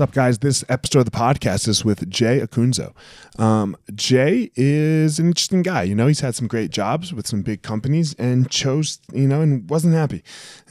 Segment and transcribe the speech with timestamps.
[0.00, 0.38] What's up, guys?
[0.38, 2.94] This episode of the podcast is with Jay Acunzo.
[3.38, 5.82] Um, Jay is an interesting guy.
[5.82, 9.42] You know, he's had some great jobs with some big companies and chose, you know,
[9.42, 10.24] and wasn't happy.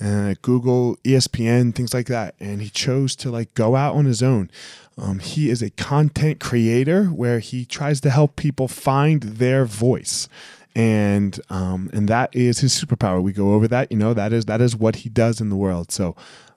[0.03, 2.33] Uh, Google, ESPN, things like that.
[2.39, 4.49] And he chose to like go out on his own.
[4.97, 10.27] Um, he is a content creator where he tries to help people find their voice
[10.75, 13.21] and um, and that is his superpower.
[13.21, 15.55] We go over that, you know, that is that is what he does in the
[15.55, 15.91] world.
[15.91, 16.15] So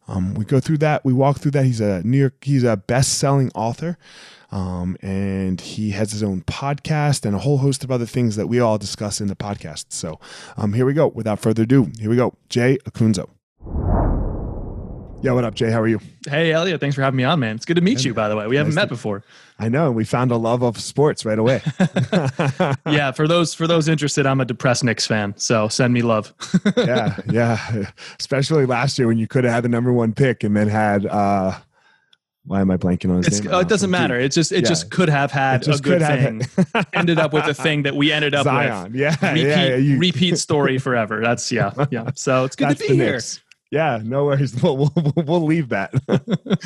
[0.08, 1.04] um, we go through that.
[1.04, 1.64] We walk through that.
[1.64, 2.34] He's a New York.
[2.42, 3.98] He's a best-selling author,
[4.50, 8.48] um, and he has his own podcast and a whole host of other things that
[8.48, 9.86] we all discuss in the podcast.
[9.90, 10.18] So
[10.56, 11.08] um, here we go.
[11.08, 12.34] Without further ado, here we go.
[12.48, 13.28] Jay Acunzo.
[15.22, 15.70] Yeah, what up, Jay?
[15.70, 16.00] How are you?
[16.28, 16.80] Hey, Elliot.
[16.80, 17.54] Thanks for having me on, man.
[17.54, 18.48] It's good to meet you, by the way.
[18.48, 19.22] We nice haven't met before.
[19.56, 19.92] I know.
[19.92, 21.62] We found a love of sports right away.
[22.86, 26.34] yeah, for those for those interested, I'm a depressed Knicks fan, so send me love.
[26.76, 27.86] yeah, yeah.
[28.18, 31.06] Especially last year when you could have had the number one pick and then had
[31.06, 31.56] uh
[32.44, 33.54] why am I blanking on his it's, name?
[33.54, 34.18] Oh, it doesn't matter.
[34.18, 34.68] It just it yeah.
[34.68, 36.42] just could have had a good thing.
[36.92, 38.90] ended up with a thing that we ended up Zion.
[38.90, 38.96] with.
[38.96, 39.98] Yeah, repeat, yeah, yeah you...
[39.98, 41.20] repeat story forever.
[41.20, 42.10] That's yeah, yeah.
[42.16, 43.12] So it's good That's to be here.
[43.12, 43.40] Knicks
[43.72, 44.54] yeah no worries.
[44.62, 45.92] We'll, we'll, we'll leave that.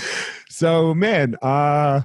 [0.50, 2.02] So man uh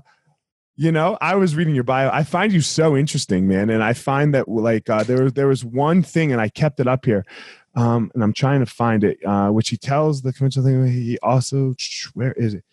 [0.75, 2.09] you know i was reading your bio.
[2.12, 5.47] I find you so interesting man and i find that like uh, there, was there
[5.47, 7.23] was one thing and i kept it up here
[7.75, 11.17] um, and i'm trying to find it uh, which he tells the conventional thing he
[11.23, 11.73] also
[12.13, 12.66] where is it?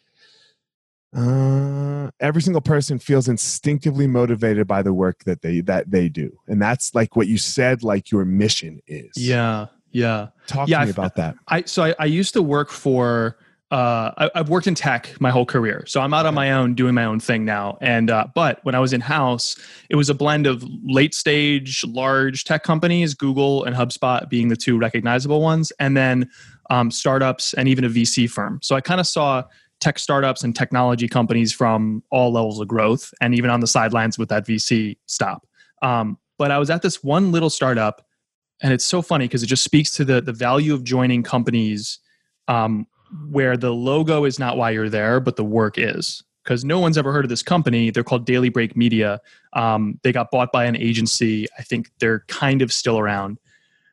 [1.16, 6.36] Uh, every single person feels instinctively motivated by the work that they that they do
[6.48, 9.12] and that's like what you said like your mission is.
[9.16, 10.28] Yeah yeah.
[10.46, 11.36] Talk yeah, to me about that.
[11.48, 13.38] I so I, I used to work for
[13.70, 16.74] uh, I, have worked in tech my whole career, so I'm out on my own
[16.74, 17.76] doing my own thing now.
[17.82, 19.56] And uh, but when I was in house,
[19.90, 24.56] it was a blend of late stage, large tech companies, Google and HubSpot being the
[24.56, 26.30] two recognizable ones, and then
[26.70, 28.58] um, startups and even a VC firm.
[28.62, 29.44] So I kind of saw
[29.80, 34.18] tech startups and technology companies from all levels of growth, and even on the sidelines
[34.18, 35.46] with that VC stop.
[35.82, 38.07] Um, but I was at this one little startup
[38.62, 41.98] and it's so funny because it just speaks to the the value of joining companies
[42.48, 42.86] um,
[43.30, 46.22] where the logo is not why you're there, but the work is.
[46.44, 47.90] Because no one's ever heard of this company.
[47.90, 49.20] They're called Daily Break Media.
[49.52, 51.46] Um, they got bought by an agency.
[51.58, 53.38] I think they're kind of still around.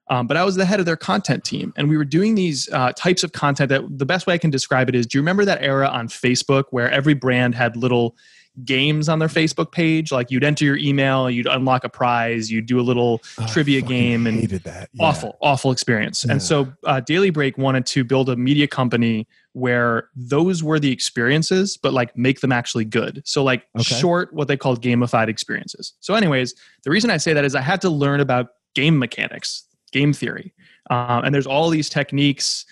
[0.07, 2.69] Um, but I was the head of their content team, and we were doing these
[2.71, 3.69] uh, types of content.
[3.69, 6.07] That the best way I can describe it is: Do you remember that era on
[6.07, 8.15] Facebook where every brand had little
[8.63, 10.11] games on their Facebook page.
[10.11, 13.81] Like you'd enter your email, you'd unlock a prize, you'd do a little Oh, trivia
[13.81, 14.89] game, and hated that.
[14.93, 15.05] Yeah.
[15.05, 16.23] awful, awful experience.
[16.25, 16.33] Yeah.
[16.33, 20.91] And so uh, Daily Break wanted to build a media company where those were the
[20.91, 23.21] experiences, but like make them actually good.
[23.25, 23.95] So like Okay.
[23.95, 25.93] short, what they called gamified experiences.
[25.99, 26.53] So, anyways,
[26.83, 30.53] the reason I say that is I had to learn about game mechanics, game theory,
[30.89, 32.65] uh, and there's all these techniques,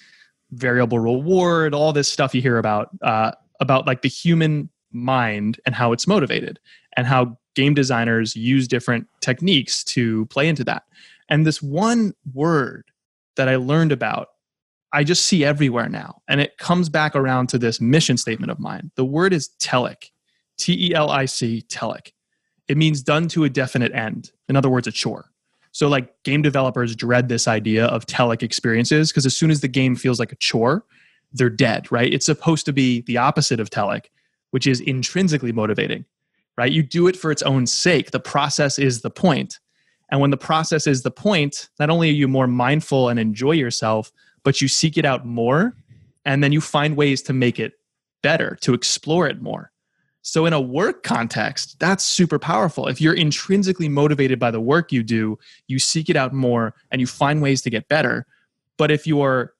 [0.51, 5.75] variable reward, all this stuff you hear about uh, about like the human mind and
[5.75, 6.59] how it's motivated,
[6.95, 10.83] and how game designers use different techniques to play into that.
[11.29, 12.85] And this one word
[13.35, 14.29] that I learned about,
[14.91, 16.21] I just see everywhere now.
[16.27, 18.91] And it comes back around to this mission statement of mine.
[18.95, 20.11] The word is telic,
[20.57, 22.11] T E L I C, telic.
[22.67, 24.31] It means done to a definite end.
[24.47, 25.29] In other words, a chore.
[25.71, 29.67] So, like game developers dread this idea of telic experiences because as soon as the
[29.67, 30.85] game feels like a chore,
[31.33, 32.13] they're dead, right?
[32.13, 34.05] It's supposed to be the opposite of telic,
[34.53, 36.05] which is intrinsically motivating,
[36.59, 36.71] right?
[36.71, 38.11] You do it for its own sake.
[38.11, 39.57] The process is the point.
[40.11, 43.53] And when the process is the point, not only are you more mindful and enjoy
[43.53, 44.11] yourself,
[44.43, 45.75] but you seek it out more
[46.23, 47.73] and then you find ways to make it
[48.21, 49.71] better, to explore it more.
[50.21, 52.87] So, in a work context, that's super powerful.
[52.87, 57.01] If you're intrinsically motivated by the work you do, you seek it out more and
[57.01, 58.27] you find ways to get better.
[58.77, 59.55] But if you're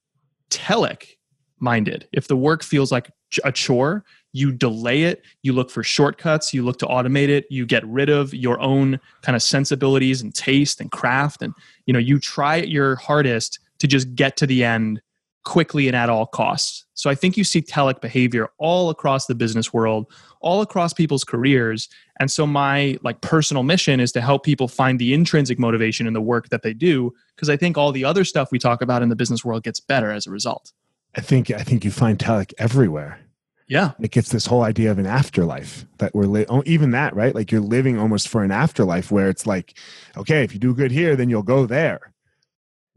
[0.51, 1.15] telic
[1.57, 3.09] minded, if the work feels like
[3.43, 7.65] a chore, you delay it, you look for shortcuts, you look to automate it, you
[7.65, 11.53] get rid of your own kind of sensibilities and taste and craft and
[11.85, 15.01] you know, you try your hardest to just get to the end
[15.43, 16.85] quickly and at all costs.
[16.93, 21.23] So I think you see telic behavior all across the business world, all across people's
[21.23, 21.89] careers.
[22.19, 26.13] And so my like personal mission is to help people find the intrinsic motivation in
[26.13, 29.01] the work that they do because I think all the other stuff we talk about
[29.01, 30.71] in the business world gets better as a result.
[31.15, 33.19] I think I think you find telic everywhere.
[33.67, 33.91] Yeah.
[33.99, 37.33] It gets this whole idea of an afterlife that we're li- oh, even that right.
[37.33, 39.77] Like you're living almost for an afterlife where it's like,
[40.17, 42.13] okay, if you do good here, then you'll go there.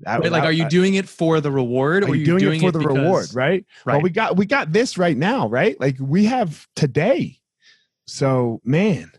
[0.01, 2.57] That- Right, like, that- are you doing it for the reward, Or are you doing,
[2.57, 4.03] it for the because- reward right well Right.
[4.03, 7.39] we got we got this right now right like we have today
[8.07, 9.11] so man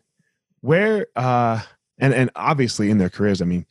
[0.62, 1.62] where uh
[1.98, 3.66] and and obviously in their careers i mean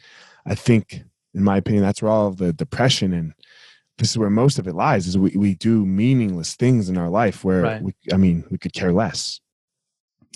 [0.47, 1.03] i think
[1.35, 3.35] in my opinion that's where all the depression and
[3.99, 7.09] this is where most of it lies is we, we do meaningless things in our
[7.09, 7.83] life where Right.
[7.83, 9.41] we i mean we could care less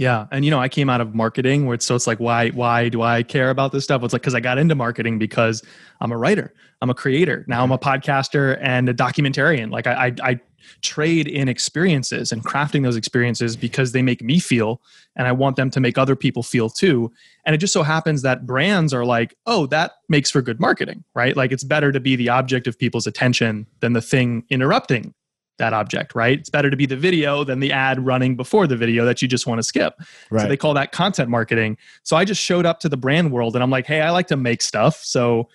[0.00, 2.48] Yeah, and you know, I came out of marketing, where it's so it's like, why,
[2.48, 4.02] why do I care about this stuff?
[4.02, 5.62] It's like because I got into marketing because
[6.00, 7.44] I'm a writer, I'm a creator.
[7.48, 9.70] Now I'm a podcaster and a documentarian.
[9.70, 10.40] Like I, I, I
[10.80, 14.80] trade in experiences and crafting those experiences because they make me feel,
[15.16, 17.12] and I want them to make other people feel too.
[17.44, 21.04] And it just so happens that brands are like, oh, that makes for good marketing,
[21.14, 21.36] right?
[21.36, 25.12] Like it's better to be the object of people's attention than the thing interrupting
[25.60, 26.38] that object, right?
[26.38, 29.28] It's better to be the video than the ad running before the video that you
[29.28, 29.94] just want to skip.
[30.30, 31.78] right So they call that content marketing.
[32.02, 34.26] So I just showed up to the brand world and I'm like, hey, I like
[34.28, 34.96] to make stuff.
[35.04, 35.48] So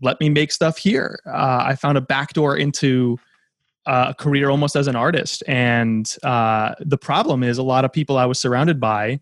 [0.00, 1.20] let me make stuff here.
[1.26, 3.18] Uh, I found a backdoor into
[3.86, 5.42] uh, a career almost as an artist.
[5.46, 9.20] And uh, the problem is a lot of people I was surrounded by,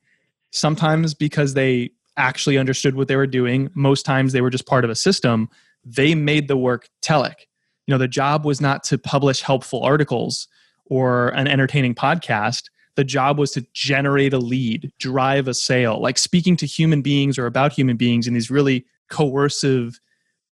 [0.50, 4.84] sometimes because they actually understood what they were doing, most times they were just part
[4.84, 5.48] of a system,
[5.84, 7.46] they made the work telic.
[7.88, 10.46] You know, the job was not to publish helpful articles
[10.86, 12.68] or an entertaining podcast
[12.98, 17.38] the job was to generate a lead, drive a sale, like speaking to human beings
[17.38, 20.00] or about human beings in these really coercive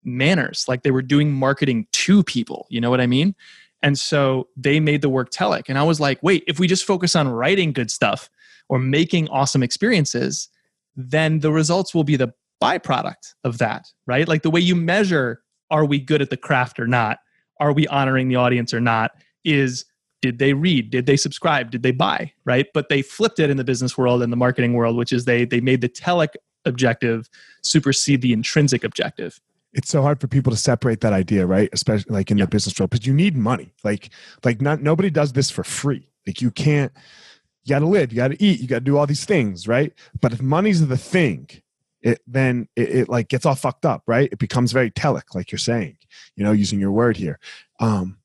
[0.05, 0.65] manners.
[0.69, 2.69] Like they were doing marketing to people.
[2.71, 3.35] You know what I mean?
[3.83, 5.65] And so they made the work telic.
[5.69, 8.31] And I was like, wait, if we just focus on writing good stuff
[8.69, 10.49] or making awesome experiences,
[10.95, 14.29] then the results will be the byproduct of that, right?
[14.29, 17.19] Like the way you measure are we good at the craft or not?
[17.61, 19.13] Are we honoring the audience or not?
[19.45, 19.85] Is
[20.23, 22.67] did they read did they subscribe did they buy right?
[22.75, 25.45] But they flipped it in the business world and the marketing world which is they
[25.45, 26.31] they made the telic
[26.65, 27.29] objective
[27.63, 29.41] supersede the intrinsic objective.
[29.73, 31.69] It's so hard for people to separate that idea right?
[31.73, 32.47] Especially like in Yeah.
[32.47, 33.73] the business world because you need money.
[33.85, 34.11] Like
[34.45, 36.09] like not nobody does this for free.
[36.27, 36.93] Like you can't
[37.65, 39.69] you got to live you got to eat you got to do all these things
[39.69, 39.93] right?
[40.21, 41.49] But if money's the thing
[42.07, 44.29] it then it, it like gets all fucked up right?
[44.31, 45.99] It becomes very telic like you're saying
[46.37, 47.39] you know using your word here.
[47.81, 48.19] Um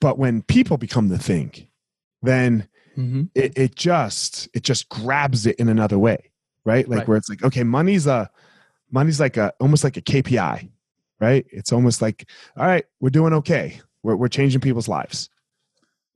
[0.00, 1.52] but when people become the thing
[2.22, 2.66] then
[2.96, 3.24] mm-hmm.
[3.34, 6.30] it, it just it just grabs it in another way
[6.64, 6.88] right?
[6.88, 7.08] Like Right.
[7.08, 8.30] where it's like okay money's a
[8.90, 10.70] money's like a almost like a kpi
[11.20, 11.46] right?
[11.50, 12.26] It's almost like
[12.56, 13.80] all right we're doing okay.
[14.02, 15.28] We're, we're changing people's lives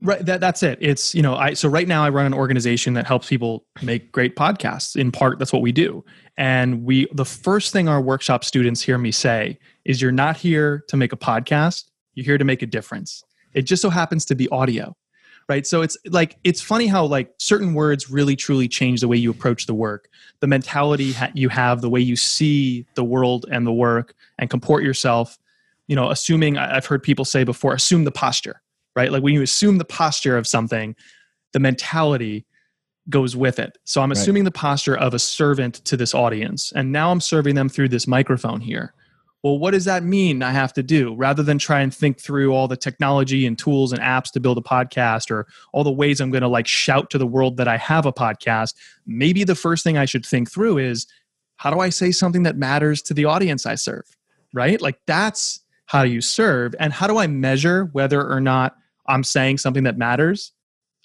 [0.02, 0.78] right that, that's it.
[0.80, 4.12] It's you know i so right now i run an organization that helps people make
[4.12, 4.96] great podcasts.
[4.96, 6.04] In part that's what we do.
[6.36, 10.84] And we the first thing our workshop students hear me say is you're not here
[10.88, 11.84] to make a podcast.
[12.14, 13.24] You're here to make a difference.
[13.54, 14.96] It just so happens to be audio
[15.48, 15.66] right?
[15.66, 19.30] So it's like it's funny how like certain words really truly change the way you
[19.30, 20.08] approach the work.
[20.40, 24.84] The mentality you have the way you see the world and the work and comport
[24.84, 25.38] yourself.
[25.88, 28.62] You know assuming i've heard people say before assume the posture
[28.96, 30.94] right like when you assume the posture of something
[31.52, 32.44] the mentality
[33.08, 34.18] goes with it so i'm Right.
[34.18, 37.88] assuming the posture of a servant to this audience and now i'm serving them through
[37.88, 38.94] this microphone here
[39.44, 41.16] well, what does that mean I have to do?
[41.16, 44.56] Rather than try and think through all the technology and tools and apps to build
[44.56, 47.66] a podcast or all the ways I'm going to like shout to the world that
[47.66, 51.08] I have a podcast, maybe the first thing I should think through is
[51.56, 54.04] how do I say something that matters to the audience I serve?
[54.54, 54.80] Right?
[54.80, 56.76] Like that's how you serve.
[56.78, 60.52] And how do I measure whether or not I'm saying something that matters?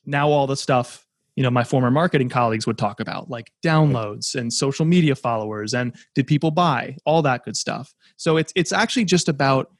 [0.06, 4.34] Now, all the stuff you know my former marketing colleagues would talk about like downloads
[4.34, 6.98] and social media followers and did people buy?
[7.06, 7.94] All that good stuff.
[8.18, 9.72] So it's it's actually just about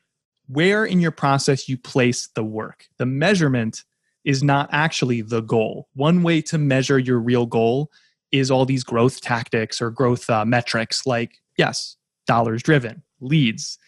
[0.48, 2.86] where in your process you place the work.
[3.00, 3.84] The measurement
[4.24, 5.90] is not actually the goal.
[5.96, 7.92] One way to measure your real goal
[8.32, 11.96] is all these growth tactics or growth uh, metrics like yes
[12.28, 13.80] dollars driven leads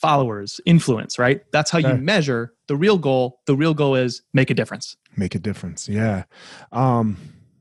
[0.00, 1.42] followers influence right?
[1.52, 5.34] That's how you measure the real goal the real goal is make a difference Make
[5.34, 5.88] a difference.
[5.88, 6.24] Yeah.
[6.70, 7.16] Um,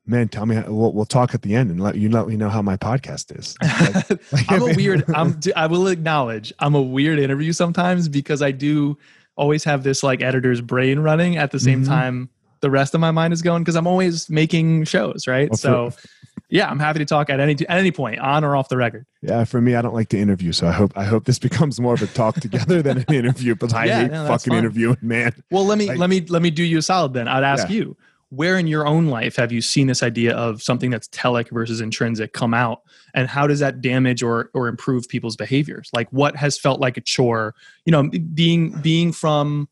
[0.05, 0.55] man, tell me.
[0.57, 2.77] How, we'll, we'll talk at the end and let you let me know how my
[2.77, 3.55] podcast is.
[3.61, 5.05] Like- like I'm a weird.
[5.15, 5.39] I'm.
[5.55, 8.95] I will acknowledge I'm a weird interview sometimes because I do
[9.35, 11.87] always have this like editor's brain running at the same Mhm.
[11.87, 15.49] time the rest of my mind is going because I'm always making shows, right?
[15.49, 16.07] Well, so, for-
[16.49, 19.05] yeah, I'm happy to talk at any at any point, on or off the record.
[19.21, 21.79] Yeah, for me, I don't like to interview, so I hope I hope this becomes
[21.79, 23.55] more of a talk together than an interview.
[23.55, 24.59] But I Yeah, hate no, fucking fine.
[24.59, 25.33] interviewing, man.
[25.51, 27.27] Well, let me Like- let me let me do you a solid then.
[27.27, 27.75] I'd ask Yeah.
[27.77, 27.97] you,
[28.29, 31.79] where in your own life have you seen this idea of something that's telic versus
[31.81, 32.81] intrinsic come out,
[33.13, 35.89] and how does that damage or or improve people's behaviors?
[35.93, 37.55] Like, what has felt like a chore?
[37.85, 39.69] You know, being being from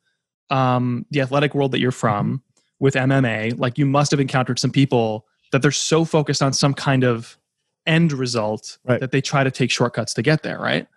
[0.50, 2.42] um, the athletic world that you're from
[2.80, 6.74] with MMA, like you must have encountered some people that they're so focused on some
[6.74, 7.38] kind of
[7.86, 9.00] end result Right.
[9.00, 10.88] that they try to take shortcuts to get there, right?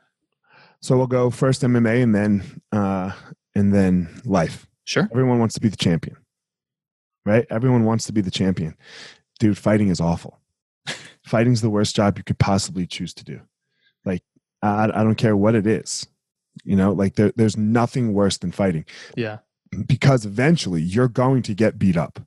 [0.81, 3.13] So we'll go first MMA and then uh,
[3.55, 4.67] and then life.
[4.85, 5.09] Sure.
[5.11, 6.17] Everyone wants to be the champion,
[7.27, 7.47] right?
[7.51, 8.77] Everyone wants to be the champion.
[9.39, 10.39] Dude, fighting is awful.
[11.25, 13.41] Fighting's the worst job you could possibly choose to do.
[14.05, 14.23] Like,
[14.63, 16.07] I, I don't care what it is.
[16.65, 18.85] You know, like there, there's nothing worse than fighting
[19.17, 19.39] Yeah.
[19.87, 22.19] because eventually you're going to get beat up.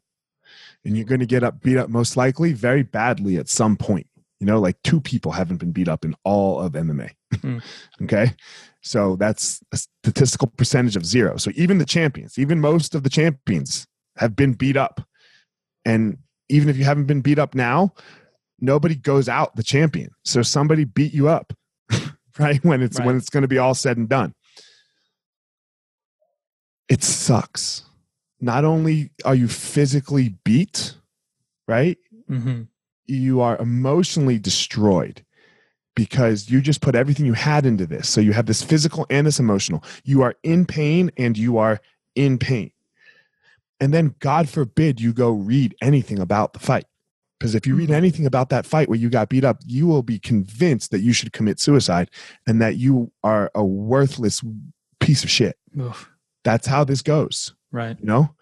[0.83, 4.07] And you're going to get up beat up most likely very badly at some point.
[4.39, 7.11] You know, like two people haven't been beat up in all of MMA.
[7.41, 7.59] Hmm.
[8.03, 8.33] okay.
[8.81, 11.37] So that's a statistical percentage of zero.
[11.37, 13.85] So even the champions, even most of the champions
[14.17, 15.01] have been beat up.
[15.85, 16.17] And
[16.49, 17.93] even if you haven't been beat up now,
[18.59, 20.09] nobody goes out the champion.
[20.25, 21.53] So somebody beat you up,
[22.39, 22.63] right?
[22.63, 24.33] When it's when it's going to be all said and done.
[26.89, 27.83] It sucks.
[28.41, 30.95] Not only are you physically beat,
[31.67, 31.97] right?
[32.27, 32.63] hmm
[33.07, 35.25] you are emotionally destroyed
[35.95, 38.07] because you just put everything you had into this.
[38.07, 39.83] So you have this physical and this emotional.
[40.05, 41.81] You are in pain and you are
[42.15, 42.71] in pain.
[43.81, 46.85] And then, God forbid, you go read anything about the fight.
[47.37, 47.95] Because if you read Mhm.
[47.95, 51.11] anything about that fight where you got beat up, you will be convinced that you
[51.11, 52.09] should commit suicide
[52.47, 54.41] and that you are a worthless
[55.01, 55.57] piece of shit.
[56.45, 57.97] That's how this goes, Right.
[57.99, 58.35] you know?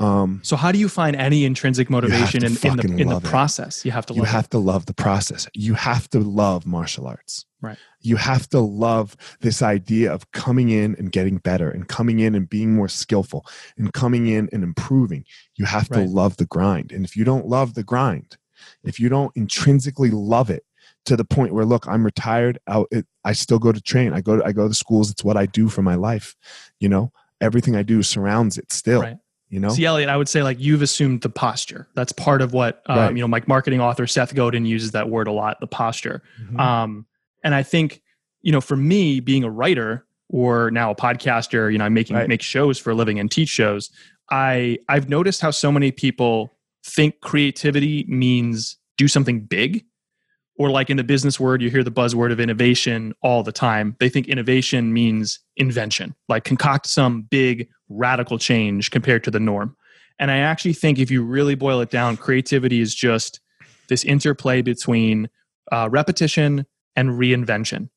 [0.00, 3.24] Um, So how do you find any intrinsic motivation in, in the in the it.
[3.24, 3.84] process?
[3.84, 5.48] You have to you love have to love the process.
[5.54, 7.46] You have to love martial arts.
[7.60, 7.78] Right.
[8.00, 12.36] You have to love this idea of coming in and getting better and coming in
[12.36, 13.44] and being more skillful
[13.76, 15.24] and coming in and improving.
[15.56, 16.08] You have to Right.
[16.08, 16.92] love the grind.
[16.92, 18.36] And if you don't love the grind,
[18.84, 20.64] if you don't intrinsically love it
[21.06, 24.12] to the point where look, I'm retired, I, it, I still go to train.
[24.12, 25.10] I go to, I go to schools.
[25.10, 26.36] It's what I do for my life.
[26.78, 29.02] You know, everything I do surrounds it still.
[29.02, 29.16] Right.
[29.50, 31.88] You know, See, Elliot, I would say like you've assumed the posture.
[31.94, 33.16] That's part of what um, Right.
[33.16, 33.28] you know.
[33.28, 36.22] My marketing author Seth Godin uses that word a lot, the posture.
[36.42, 36.60] Mhm.
[36.60, 37.06] Um,
[37.42, 38.02] and I think
[38.42, 42.14] you know, for me, being a writer or now a podcaster, you know, I'm making
[42.14, 42.28] Right.
[42.28, 43.90] make shows for a living and teach shows.
[44.30, 46.52] I I've noticed how so many people
[46.84, 49.84] think creativity means do something big,
[50.58, 53.96] or like in the business word, you hear the buzzword of innovation all the time.
[54.00, 59.76] They think innovation means invention, like concoct some big radical change compared to the norm.
[60.18, 63.40] And I actually think if you really boil it down, creativity is just
[63.88, 65.30] this interplay between
[65.70, 67.88] uh, repetition and reinvention,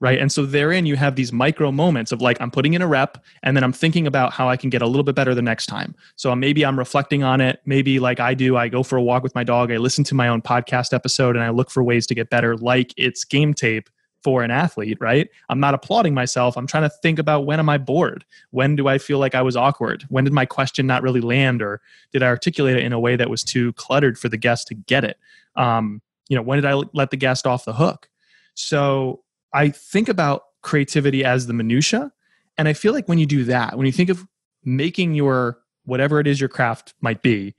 [0.00, 0.18] right?
[0.18, 3.22] And so therein you have these micro moments of like I'm putting in a rep,
[3.42, 5.66] and then I'm thinking about how I can get a little bit better the next
[5.66, 5.94] time.
[6.16, 7.60] So maybe I'm reflecting on it.
[7.66, 9.70] Maybe like I do, I go for a walk with my dog.
[9.70, 12.56] I listen to my own podcast episode, and I look for ways to get better,
[12.56, 13.88] like it's game tape,
[14.22, 15.28] for an athlete, right?
[15.48, 16.56] I'm not applauding myself.
[16.56, 18.24] I'm trying to think about when am I bored?
[18.50, 20.04] When do I feel like I was awkward?
[20.08, 21.80] When did my question not really land, or
[22.12, 24.74] did I articulate it in a way that was too cluttered for the guest to
[24.74, 25.16] get it?
[25.56, 28.08] Um, you know, when did I let the guest off the hook?
[28.54, 32.12] So I think about creativity as the minutia,
[32.58, 34.26] and I feel like when you do that, when you think of
[34.64, 37.54] making your whatever it is your craft might be,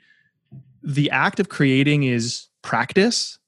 [0.84, 3.40] the act of creating is practice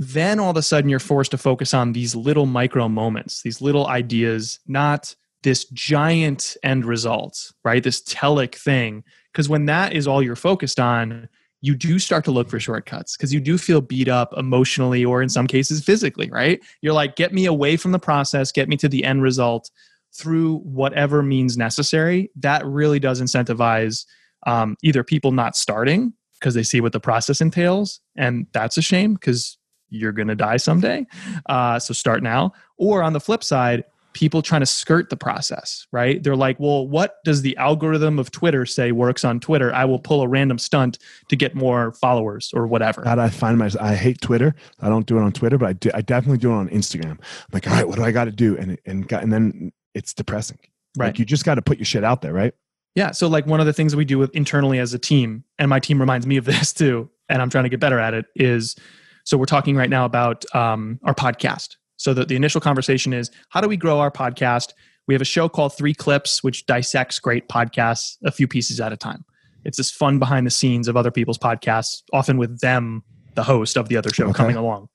[0.00, 3.60] then all of a sudden you're forced to focus on these little micro moments, these
[3.60, 7.82] little ideas, not this giant end result, right?
[7.82, 9.04] This telic thing.
[9.30, 11.28] Because when that is all you're focused on,
[11.60, 15.22] you do start to look for shortcuts because you do feel beat up emotionally or
[15.22, 16.60] in some cases physically, right?
[16.80, 19.70] You're like, get me away from the process, get me to the end result
[20.14, 22.30] through whatever means necessary.
[22.36, 24.06] That really does incentivize
[24.46, 28.00] um, either people not starting because they see what the process entails.
[28.16, 29.58] And that's a shame because
[29.90, 31.06] you're going to die someday.
[31.46, 32.52] Uh, so start now.
[32.78, 36.22] Or on the flip side, people trying to skirt the process, right?
[36.22, 39.72] They're like, well, what does the algorithm of Twitter say works on Twitter?
[39.72, 40.98] I will pull a random stunt
[41.28, 43.02] to get more followers or whatever.
[43.02, 44.54] That I find myself, I hate Twitter.
[44.80, 47.12] I don't do it on Twitter, but I, do, I definitely do it on Instagram.
[47.12, 47.18] I'm
[47.52, 48.56] like, all right, what do I got to do?
[48.56, 50.58] And, and, and then it's depressing.
[50.96, 51.06] Right.
[51.06, 52.52] Like you just got to put your shit out there, right?
[52.96, 53.12] Yeah.
[53.12, 55.68] So like one of the things that we do with internally as a team, and
[55.70, 58.26] my team reminds me of this too, and I'm trying to get better at it,
[58.34, 58.76] is
[59.24, 61.76] so we're talking right now about um, our podcast.
[62.00, 64.72] So the, the initial conversation is how do we grow our podcast?
[65.06, 68.90] We have a show called Three Clips, which dissects great podcasts a few pieces at
[68.90, 69.22] a time.
[69.66, 73.02] It's this fun behind the scenes of other people's podcasts, often with them,
[73.34, 74.32] the host of the other show, okay.
[74.32, 74.88] coming along.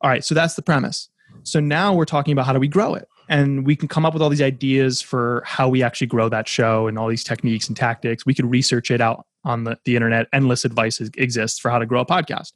[0.00, 1.08] All right, so that's the premise.
[1.44, 3.06] So now we're talking about how do we grow it?
[3.28, 6.48] And we can come up with all these ideas for how we actually grow that
[6.48, 8.26] show and all these techniques and tactics.
[8.26, 10.26] We could research it out on the, the internet.
[10.32, 12.52] Endless advice exists for how to grow a podcast.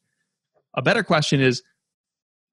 [0.75, 1.63] A better question is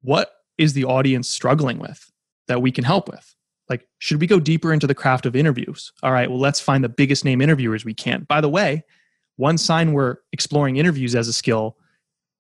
[0.01, 2.11] what is the audience struggling with
[2.47, 3.33] that we can help with?
[3.69, 5.91] Like, should we go deeper into the craft of interviews?
[6.03, 8.25] All right, well, let's find the biggest name interviewers we can.
[8.27, 8.83] By the way,
[9.37, 11.77] one sign we're exploring interviews as a skill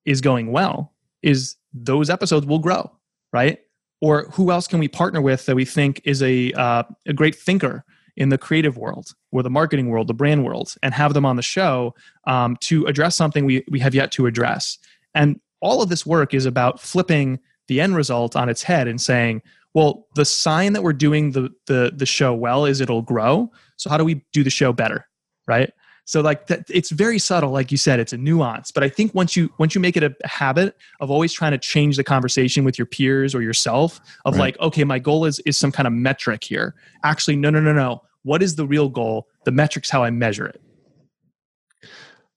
[0.05, 2.91] is going well is those episodes will grow,
[3.31, 3.59] right?
[4.01, 7.35] Or who else can we partner with that we think is a, uh, a great
[7.35, 7.85] thinker
[8.17, 11.37] in the creative world or the marketing world, the brand world, and have them on
[11.37, 11.93] the show
[12.27, 14.77] um, to address something we, we have yet to address.
[15.13, 18.99] And all of this work is about flipping the end result on its head and
[18.99, 19.41] saying,
[19.73, 23.49] well, the sign that we're doing the the the show well is it'll grow.
[23.77, 25.07] So how do we do the show better,
[25.47, 25.71] right?
[26.03, 28.71] So like that, it's very subtle, like you said, it's a nuance.
[28.71, 31.57] But I think once you once you make it a habit of always trying to
[31.57, 34.39] change the conversation with your peers or yourself, of right.
[34.39, 36.75] like, okay, my goal is is some kind of metric here.
[37.03, 38.01] Actually, no, no, no, no.
[38.23, 39.27] What is the real goal?
[39.45, 40.59] The metric's how I measure it.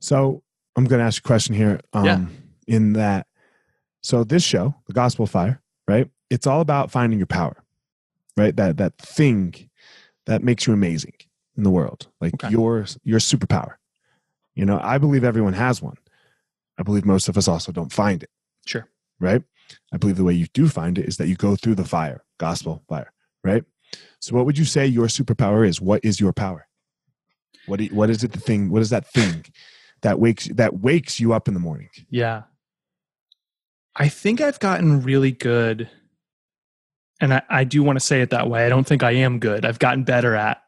[0.01, 0.43] So
[0.77, 1.81] I'm going to ask a question here.
[1.95, 2.25] Um, yeah
[2.67, 3.27] in that
[4.03, 6.09] so this show the gospel fire right?
[6.31, 7.57] It's all about finding your power
[8.37, 8.55] right?
[8.57, 9.55] That that thing
[10.27, 11.15] that makes you amazing
[11.57, 12.51] in the world like okay.
[12.51, 13.75] your your superpower.
[14.55, 15.97] You know i believe everyone has one.
[16.79, 18.31] I believe most of us also don't find it.
[18.67, 18.89] Sure.
[19.21, 19.43] Right?
[19.93, 22.25] I believe the way you do find it is that you go through the fire
[22.39, 23.13] gospel fire
[23.45, 23.65] right?
[24.21, 25.81] So what would you say your superpower is?
[25.81, 26.67] What is your power?
[27.67, 29.45] What you, what is it the thing what is that thing
[30.03, 31.91] that wakes that wakes you up in the morning?
[32.11, 32.43] Yeah
[33.95, 35.89] I think I've gotten really good,
[37.21, 38.65] and I, I do want to say it that way.
[38.65, 39.65] I don't think I am good.
[39.65, 40.63] I've gotten better at.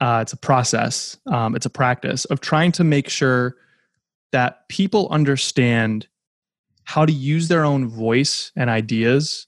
[0.00, 1.18] Uh, it's a process.
[1.26, 3.56] Um, it's a practice of trying to make sure
[4.32, 6.06] that people understand
[6.84, 9.46] how to use their own voice and ideas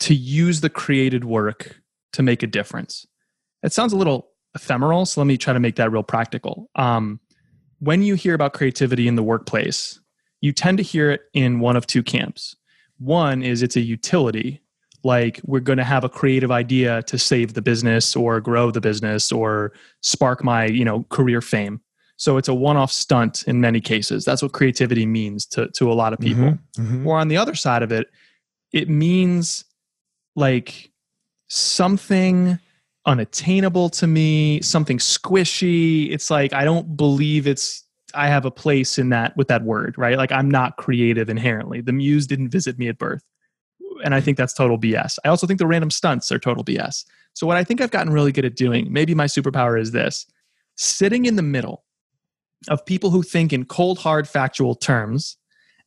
[0.00, 1.80] to use the created work
[2.12, 3.06] to make a difference.
[3.62, 6.70] It sounds a little ephemeral, so let me try to make that real practical.
[6.74, 7.20] Um,
[7.80, 10.00] when you hear about creativity in the workplace,
[10.40, 12.56] you tend to hear it in one of two camps.
[12.98, 14.60] One is it's a utility,
[15.04, 18.80] like we're going to have a creative idea to save the business or grow the
[18.80, 19.72] business or
[20.02, 21.80] spark my, you know, career fame.
[22.16, 24.24] So it's a one-off stunt in many cases.
[24.24, 26.44] That's what creativity means to to a lot of people.
[26.44, 27.06] Mm-hmm, mm-hmm.
[27.06, 28.08] Or on the other side of it,
[28.72, 29.64] it means
[30.34, 30.90] like
[31.48, 32.58] something
[33.06, 36.10] unattainable to me, something squishy.
[36.10, 39.96] It's like I don't believe it's I have a place in that with that word,
[39.98, 40.16] right?
[40.16, 41.80] Like I'm not creative inherently.
[41.80, 43.22] The muse didn't visit me at birth.
[44.04, 45.18] And I think that's total BS.
[45.24, 47.04] I also think the random stunts are total BS.
[47.34, 50.26] So what I think I've gotten really good at doing, maybe my superpower is this,
[50.76, 51.84] sitting in the middle
[52.68, 55.36] of people who think in cold hard factual terms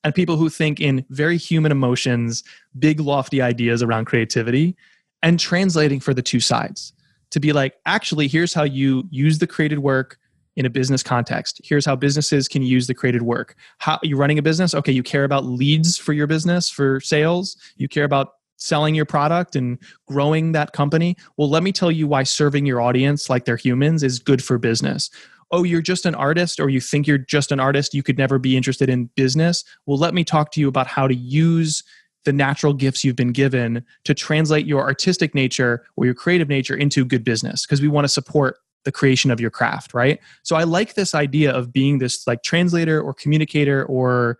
[0.03, 2.43] and people who think in very human emotions,
[2.79, 4.75] big lofty ideas around creativity
[5.21, 6.93] and translating for the two sides.
[7.31, 10.17] To be like, actually, here's how you use the created work
[10.55, 11.61] in a business context.
[11.63, 13.55] Here's how businesses can use the created work.
[13.77, 14.75] How you're running a business?
[14.75, 17.57] Okay, you care about leads for your business for sales.
[17.77, 21.17] You care about selling your product and growing that company.
[21.37, 24.57] Well, let me tell you why serving your audience like they're humans is good for
[24.57, 25.09] business.
[25.51, 28.39] Oh, you're just an artist, or you think you're just an artist, you could never
[28.39, 29.65] be interested in business.
[29.85, 31.83] Well, let me talk to you about how to use
[32.23, 36.75] the natural gifts you've been given to translate your artistic nature or your creative nature
[36.75, 40.19] into good business because we want to support the creation of your craft, right?
[40.43, 44.39] So I like this idea of being this like translator or communicator or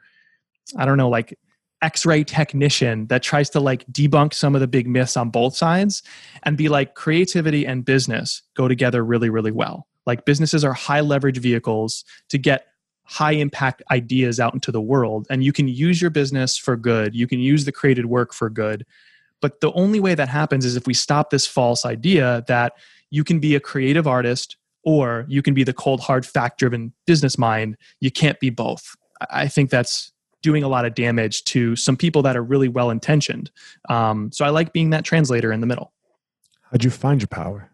[0.78, 1.38] I don't know, like
[1.82, 6.04] x-ray technician that tries to like debunk some of the big myths on both sides
[6.44, 9.88] and be like creativity and business go together really really well.
[10.06, 12.68] Like businesses are high leverage vehicles to get
[13.04, 17.16] high impact ideas out into the world and you can use your business for good.
[17.16, 18.86] You can use the created work for good.
[19.42, 22.74] But the only way that happens is if we stop this false idea that
[23.12, 26.92] you can be a creative artist or you can be the cold hard fact driven
[27.06, 28.96] business mind you can't be both
[29.30, 32.90] i think that's doing a lot of damage to some people that are really well
[32.90, 33.52] intentioned.
[33.90, 35.94] Um, so I like being that translator in the middle.
[36.72, 37.70] How'd you find your power?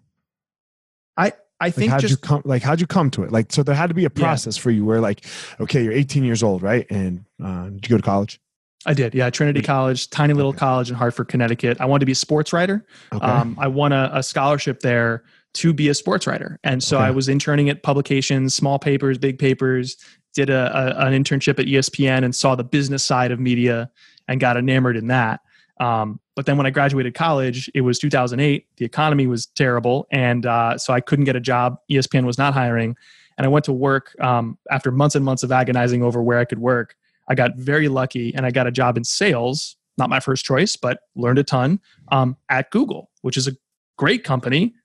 [1.15, 3.31] I I think like how'd just you come like how'd you come to it?
[3.31, 4.61] Like so there had to be a process yeah.
[4.61, 5.25] for you where like
[5.59, 8.39] okay you're 18 years old right and uh, did you go to college?
[8.85, 9.29] I did, yeah.
[9.29, 10.59] Trinity College, tiny little okay.
[10.59, 11.77] college in Hartford, Connecticut.
[11.81, 12.85] I wanted to be a sports writer.
[13.11, 13.25] Okay.
[13.25, 15.23] Um, I won a, a, scholarship there
[15.55, 17.05] to be a sports writer, and so okay.
[17.05, 19.97] I was interning at publications, small papers, big papers,
[20.33, 23.89] did a, a, an internship at ESPN and saw the business side of media
[24.27, 25.41] and got enamored in that.
[25.79, 28.67] Um, but then when I graduated college, it was 2008.
[28.77, 31.77] The economy was terrible, and uh, so I couldn't get a job.
[31.91, 32.95] ESPN was not hiring,
[33.37, 36.45] and I went to work um, after months and months of agonizing over where I
[36.45, 36.95] could work.
[37.27, 39.75] I got very lucky, and I got a job in sales.
[39.97, 41.79] Not my first choice, but learned a ton
[42.11, 43.53] um, at Google, which is a
[43.97, 44.75] great company,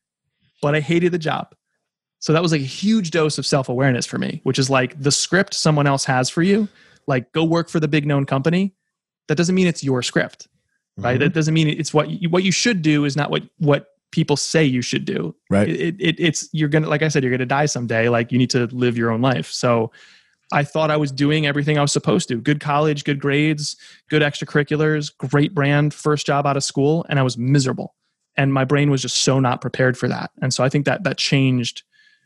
[0.63, 1.55] but I hated the job.
[2.19, 5.01] So that was like a huge dose of self awareness for me, which is like
[5.01, 6.69] the script someone else has for you,
[7.07, 8.75] like go work for the big known company.
[9.29, 10.49] That doesn't mean it's your script,
[10.97, 11.15] right?
[11.15, 11.21] Mm-hmm.
[11.21, 14.37] That doesn't mean it's what you, what you should do is not what what people
[14.37, 15.35] say you should do.
[15.51, 15.69] Right.
[15.69, 18.09] It, it, it's you're gonna like I said, you're gonna die someday.
[18.09, 19.51] Like you need to live your own life.
[19.51, 19.91] So
[20.53, 22.41] I thought I was doing everything I was supposed to.
[22.41, 23.77] Good college, good grades,
[24.09, 27.95] good extracurriculars, great brand, first job out of school, and I was miserable.
[28.37, 30.31] And my brain was just so not prepared for that.
[30.41, 31.83] And so I think that that changed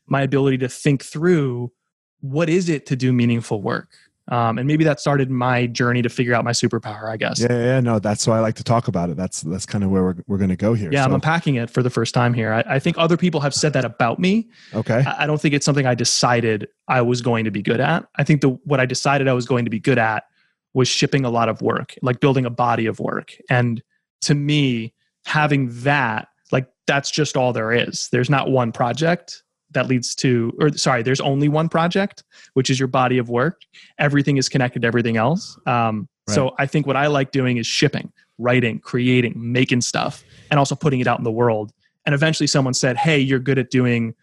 [0.07, 1.73] my ability to think through
[2.21, 3.89] what is it to do meaningful work
[4.29, 7.41] um, and maybe that started my journey to figure out my superpower i guess.
[7.41, 9.17] Yeah yeah no that's why i like to talk about it.
[9.17, 11.07] That's that's kind of where we're, we're going to go here yeah so.
[11.07, 12.53] i'm unpacking it for the first time here.
[12.53, 14.49] I, I, think other people have said that about me.
[14.75, 15.05] Okay.
[15.07, 18.07] I, I, don't think it's something i decided i was going to be good at.
[18.17, 20.25] I think the what i decided i was going to be good at
[20.75, 23.35] was shipping a lot of work like building a body of work.
[23.49, 23.83] And
[24.23, 24.93] to me
[25.25, 28.09] having that like that's just all there is.
[28.11, 29.43] There's not one project
[29.77, 33.63] that leads to or sorry there's only one project which is your body of work.
[33.99, 35.59] Everything is connected to everything else.
[35.67, 36.35] Um, right.
[36.35, 40.75] so i think what i like doing is shipping writing creating making stuff and also
[40.75, 41.73] putting it out in the world.
[42.05, 44.15] And eventually someone said hey you're good at doing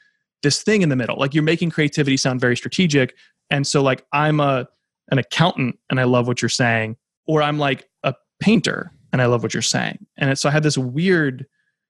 [0.42, 1.18] this thing in the middle.
[1.18, 3.16] Like you're making creativity sound very strategic.
[3.50, 4.68] And so like i'm a
[5.12, 9.26] an accountant and i love what you're saying or i'm like a painter and i
[9.28, 10.06] love what you're saying.
[10.18, 11.46] And so i had this weird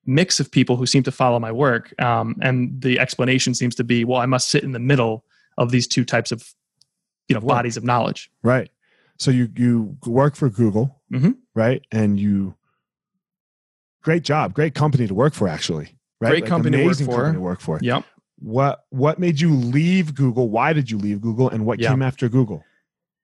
[0.05, 1.93] mix of people who seem to follow my work.
[2.01, 5.23] Um, and the explanation seems to be, well, I must sit in the middle
[5.57, 6.53] of these two types of,
[7.27, 7.49] you know, work.
[7.49, 8.31] bodies of knowledge.
[8.43, 8.69] Right.
[9.17, 11.31] So you you work for Google, mm-hmm.
[11.53, 11.85] right?
[11.91, 12.55] And you,
[14.01, 15.95] great job, great company to work for, actually.
[16.19, 16.29] Right.
[16.29, 17.79] Great like company, to work, company to work for.
[17.81, 18.03] Yep.
[18.39, 20.49] What what made you leave Google?
[20.49, 21.49] Why did you leave Google?
[21.49, 21.91] And what yep.
[21.91, 22.63] came after Google?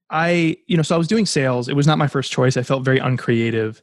[0.10, 1.68] I, you know, so I was doing sales.
[1.68, 2.58] It was not my first choice.
[2.58, 3.82] I felt very uncreative.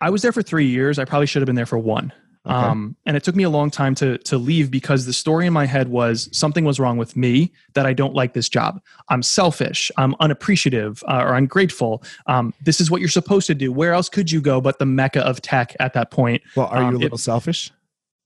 [0.00, 0.98] I was there for three years.
[0.98, 2.12] I probably should have been there for one.
[2.46, 2.54] Okay.
[2.54, 5.54] Um, and it took me a long time to to leave because the story in
[5.54, 8.82] my head was something was wrong with me that I don't like this job.
[9.08, 9.90] I'm selfish.
[9.96, 12.02] I'm unappreciative uh, or ungrateful.
[12.26, 13.72] Um, this is what you're supposed to do.
[13.72, 16.42] Where else could you go but the mecca of tech at that point?
[16.54, 17.72] Well, are um, you a little it, selfish?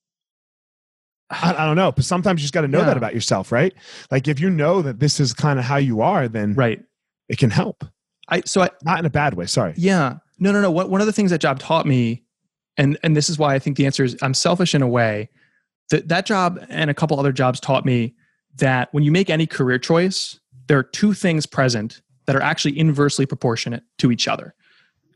[1.30, 2.86] I, I, don't know, but sometimes you just got to know yeah.
[2.86, 3.72] that about yourself, right?
[4.10, 6.82] Like if you know that this is kind of how you are, then right,
[7.28, 7.84] it can help.
[8.28, 9.46] I so I not in a bad way.
[9.46, 9.74] Sorry.
[9.76, 10.16] Yeah.
[10.38, 10.70] No, no, no.
[10.70, 12.22] One of the things that job taught me,
[12.76, 15.28] and and this is why I think the answer is I'm selfish in a way.
[15.90, 18.14] That that job and a couple other jobs taught me
[18.56, 22.78] that when you make any career choice, there are two things present that are actually
[22.78, 24.54] inversely proportionate to each other: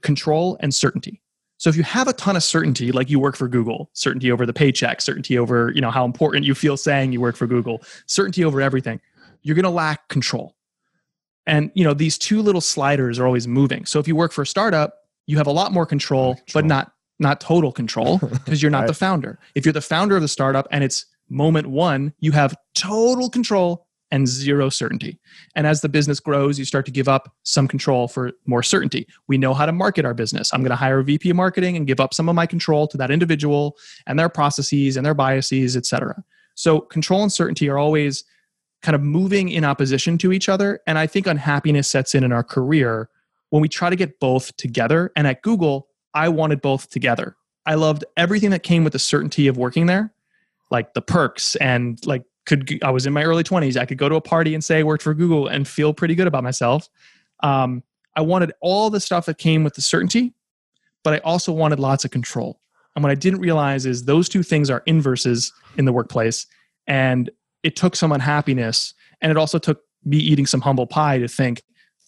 [0.00, 1.20] control and certainty.
[1.58, 4.44] So if you have a ton of certainty, like you work for Google, certainty over
[4.44, 7.82] the paycheck, certainty over you know how important you feel saying you work for Google,
[8.06, 9.00] certainty over everything,
[9.42, 10.56] you're going to lack control.
[11.46, 13.86] And you know these two little sliders are always moving.
[13.86, 14.94] So if you work for a startup,
[15.26, 16.62] you have a lot more control, control.
[16.62, 18.86] but not not total control because you're not right.
[18.88, 19.38] the founder.
[19.54, 23.86] If you're the founder of the startup and it's moment one, you have total control
[24.10, 25.18] and zero certainty.
[25.56, 29.08] And as the business grows, you start to give up some control for more certainty.
[29.26, 30.52] We know how to market our business.
[30.52, 32.86] I'm going to hire a VP of marketing and give up some of my control
[32.88, 36.22] to that individual and their processes and their biases, et cetera.
[36.54, 38.24] So control and certainty are always
[38.82, 40.80] kind of moving in opposition to each other.
[40.86, 43.08] And I think unhappiness sets in in our career
[43.52, 45.12] when we try to get both together.
[45.14, 47.36] And at Google, I wanted both together.
[47.66, 50.14] I loved everything that came with the certainty of working there,
[50.70, 53.76] like the perks and like could I was in my early 20s.
[53.76, 56.14] I could go to a party and say I worked for Google and feel pretty
[56.14, 56.88] good about myself.
[57.42, 57.82] Um,
[58.16, 60.32] I wanted all the stuff that came with the certainty,
[61.04, 62.58] but I also wanted lots of control.
[62.96, 66.46] And what I didn't realize is those two things are inverses in the workplace.
[66.86, 67.30] And
[67.62, 68.94] it took some unhappiness.
[69.20, 71.62] And it also took me eating some humble pie to think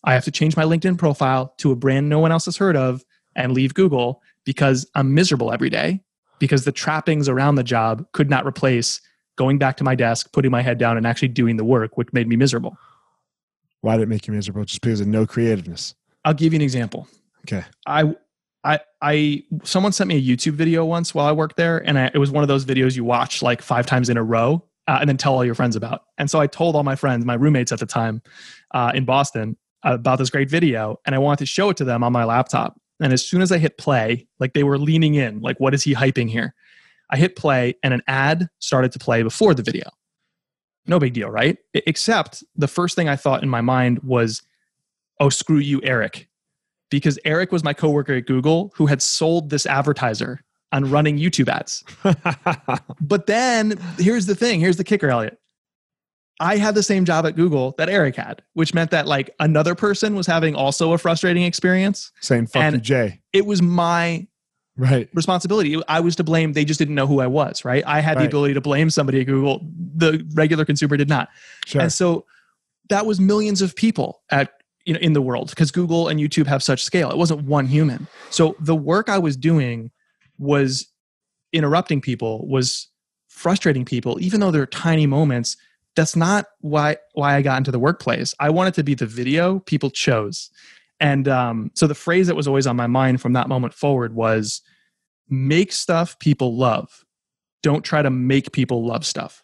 [0.04, 2.76] I have to change my LinkedIn profile to a brand no one else has heard
[2.76, 6.00] of and leave Google because I'm miserable every day
[6.38, 9.00] because the trappings around the job could not replace
[9.36, 12.12] going back to my desk, putting my head down, and actually doing the work, which
[12.12, 12.76] made me miserable.
[13.80, 14.64] Why did it make you miserable?
[14.64, 15.94] Just because of no creativeness.
[16.24, 17.08] I'll give you an example.
[17.46, 17.64] Okay.
[17.86, 18.14] I
[18.62, 22.10] I I someone sent me a YouTube video once while I worked there, and I,
[22.14, 24.98] it was one of those videos you watch like five times in a row uh,
[25.00, 26.04] and then tell all your friends about.
[26.18, 28.22] And so I told all my friends, my roommates at the time
[28.72, 32.02] uh, in Boston, about this great video, and I wanted to show it to them
[32.02, 32.80] on my laptop.
[33.00, 35.82] And as soon as I hit play, like they were leaning in, like, what is
[35.82, 36.54] he hyping here?
[37.10, 39.88] I hit play and an ad started to play before the video.
[40.86, 41.58] No big deal, right?
[41.74, 44.42] Except the first thing I thought in my mind was,
[45.20, 46.28] oh, screw you, Eric.
[46.90, 50.40] Because Eric was my coworker at Google who had sold this advertiser
[50.72, 51.84] on running YouTube ads.
[53.00, 55.38] but then here's the thing here's the kicker, Elliot.
[56.40, 59.74] I had the same job at Google that Eric had, which meant that like another
[59.74, 62.10] person was having also a frustrating experience.
[62.20, 63.20] Saying fuck And- you, Jay.
[63.32, 64.26] It was my
[64.76, 65.08] Right.
[65.14, 65.80] responsibility.
[65.86, 66.52] I was to blame.
[66.52, 67.84] They just didn't know who I was, right?
[67.86, 69.64] I had the ability to blame somebody at Google.
[69.94, 71.28] The regular consumer did not.
[71.64, 71.80] Sure.
[71.82, 72.24] And so
[72.88, 74.52] that was millions of people at
[74.84, 77.08] you know in the world because Google and YouTube have such scale.
[77.10, 78.08] It wasn't one human.
[78.30, 79.92] So the work I was doing
[80.38, 80.88] was
[81.52, 82.88] interrupting people, was
[83.28, 85.56] frustrating people, even though they're tiny moments.
[85.96, 88.34] That's not why why I got into the workplace.
[88.40, 90.50] I wanted to be the video people chose.
[91.00, 94.14] And um, so the phrase that was always on my mind from that moment forward
[94.14, 94.62] was
[95.28, 97.04] make stuff people love.
[97.62, 99.42] Don't try to make people love stuff.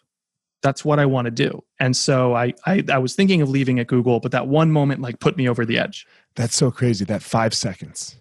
[0.63, 1.63] That's what I want to do.
[1.79, 5.01] And so I, I, I was thinking of leaving at Google, but that one moment
[5.01, 6.05] like put me over the edge.
[6.35, 7.03] That's so crazy.
[7.05, 8.15] That five seconds.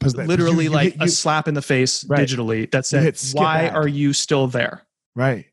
[0.00, 2.20] that- Literally you- you like hit- a slap in the face Right.
[2.28, 4.82] digitally that said, why ad." are you still there?
[5.14, 5.46] right.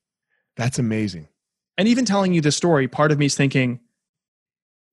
[0.57, 1.27] That's amazing.
[1.77, 3.79] And even telling you this story, part of me is thinking,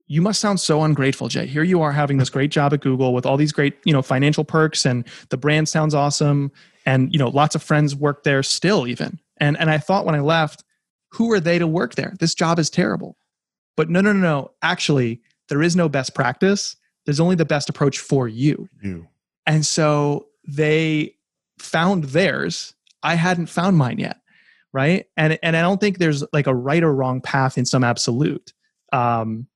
[0.08, 1.46] you must sound so ungrateful, Jay.
[1.46, 4.02] Here you are having this great job at Google with all these great, you know,
[4.02, 6.52] financial perks and the brand sounds awesome.
[6.84, 9.20] And, you know, lots of friends work there still even.
[9.38, 10.64] And and I thought when I left,
[11.12, 12.14] who are they to work there?
[12.18, 13.16] This job is terrible.
[13.76, 14.50] But no, no, no, no.
[14.62, 16.76] Actually, there is no best practice.
[17.06, 18.68] There's only the best approach for you.
[18.82, 19.08] You.
[19.46, 21.14] And so they
[21.58, 22.74] found theirs.
[23.02, 24.18] I hadn't found mine yet.
[24.72, 25.06] Right.
[25.16, 28.52] And and I don't think there's like a right or wrong path in some absolute.
[28.92, 29.46] Um,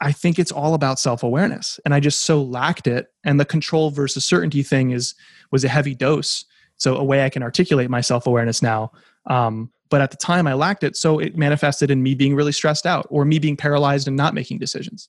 [0.00, 1.78] I think it's all about self-awareness.
[1.84, 3.12] And I just so lacked it.
[3.22, 5.14] And the control versus certainty thing is
[5.52, 6.44] was a heavy dose.
[6.76, 8.90] So a way I can articulate my self-awareness now.
[9.26, 10.96] Um, but at the time I lacked it.
[10.96, 14.34] So it manifested in me being really stressed out or me being paralyzed and not
[14.34, 15.08] making decisions.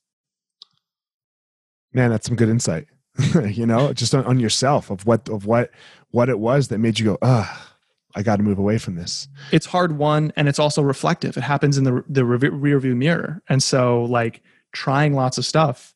[1.91, 2.88] Man, that's some good insight.
[3.45, 5.71] you know, just on, on yourself of what of what
[6.12, 7.74] what it was that made you go, ah,
[8.15, 9.28] I got to move away from this.
[9.51, 11.36] it's hard won and it's also reflective.
[11.38, 13.41] It happens in the the rear view mirror.
[13.49, 15.93] And so like trying lots of stuff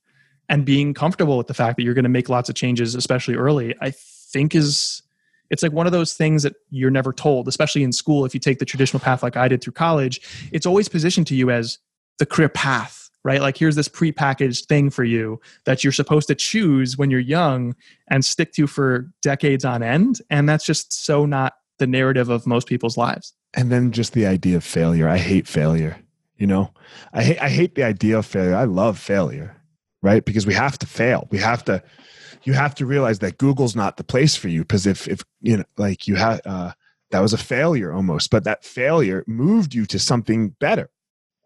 [0.50, 3.36] and being comfortable with the fact that you're going to make lots of changes especially
[3.36, 5.02] early, I think is
[5.50, 8.40] it's like one of those things that you're never told, especially in school if you
[8.40, 11.80] take the traditional path like I did through college, it's always positioned to you as
[12.20, 13.42] the career path, right?
[13.42, 17.76] Like here's this prepackaged thing for you that you're supposed to choose when you're young
[18.10, 22.46] and stick to for decades on end, and that's just so not the narrative of
[22.46, 23.34] most people's lives.
[23.54, 25.10] And then just the idea of failure.
[25.10, 25.98] I hate failure.
[26.38, 26.72] You know,
[27.12, 28.56] I hate I hate the idea of failure.
[28.56, 29.58] I love failure,
[30.02, 30.24] right?
[30.24, 31.28] Because we have to fail.
[31.32, 31.84] We have to.
[32.44, 34.62] You have to realize that Google's not the place for you.
[34.62, 36.72] Because if if you know, like you had uh,
[37.12, 40.90] that was a failure almost, but that failure moved you to something better.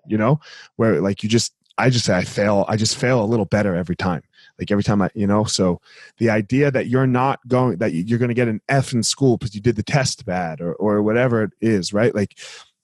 [0.06, 0.39] You know,
[0.76, 2.65] where like you just I just say I fail.
[2.67, 4.22] I just fail a little better every time.
[4.60, 5.82] Like every time I, you know, so
[6.18, 9.38] the idea that you're not going that you're going to get an F in school
[9.38, 12.13] because you did the test bad or or whatever it is, right?
[12.13, 12.38] Like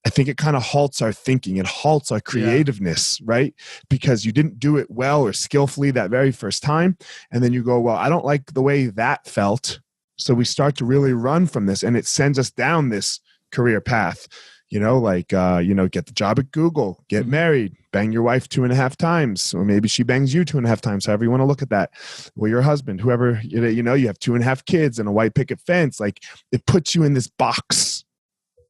[0.05, 1.57] I think it kind of halts our thinking.
[1.57, 3.53] It halts our creativeness, right?
[3.89, 6.97] Because you didn't do it well or skillfully that very first time.
[7.31, 9.79] And then you go, well, I don't like the way that felt.
[10.17, 13.19] So we start to really run from this and it sends us down this
[13.51, 14.27] career path,
[14.69, 17.29] you know, like, uh, you know, get the job at Google, get Mhm.
[17.29, 20.57] married, bang your wife two and a half times, or maybe she bangs you two
[20.57, 21.91] and a half times, however you want to look at that.
[22.35, 25.11] Or your husband, whoever, you know, you have two and a half kids and a
[25.11, 25.99] white picket fence.
[25.99, 28.03] Like it puts you in this box,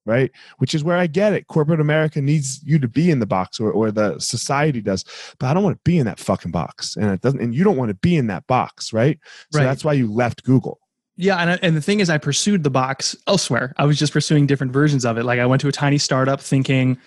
[0.05, 0.31] right?
[0.59, 1.47] Which is where I get it.
[1.47, 5.03] Corporate America needs you to be in the box or, or the society does.
[5.39, 6.95] But I don't want to be in that fucking box.
[6.95, 9.19] And it doesn't, and you don't want to be in that box, right?
[9.51, 9.65] So Right.
[9.65, 10.79] that's why you left Google.
[11.17, 13.73] Yeah, and, I- and the thing is, I pursued the box elsewhere.
[13.77, 15.25] I was just pursuing different versions of it.
[15.25, 16.97] Like I went to a tiny startup thinking,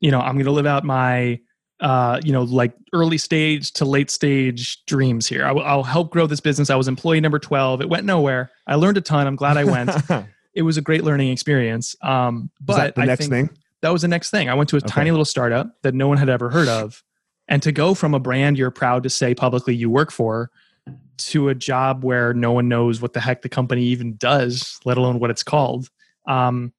[0.00, 1.40] you know, I'm going to live out my,
[1.80, 5.44] uh, you know, like early stage to late stage dreams here.
[5.44, 6.70] I will, help grow this business.
[6.70, 7.80] I was employee number 12.
[7.80, 8.50] It went nowhere.
[8.66, 9.26] I learned a ton.
[9.26, 9.90] I'm glad I went.
[10.56, 11.96] It was a great learning experience.
[12.00, 13.50] Um, but the I next thing?
[13.80, 14.48] that was the next thing.
[14.48, 14.86] I went to a Okay.
[14.88, 17.02] tiny little startup that no one had ever heard of.
[17.48, 20.52] And to go from a brand you're proud to say publicly you work for
[21.16, 24.96] to a job where no one knows what the heck the company even does, let
[24.96, 25.90] alone what it's called.
[26.28, 26.72] Um,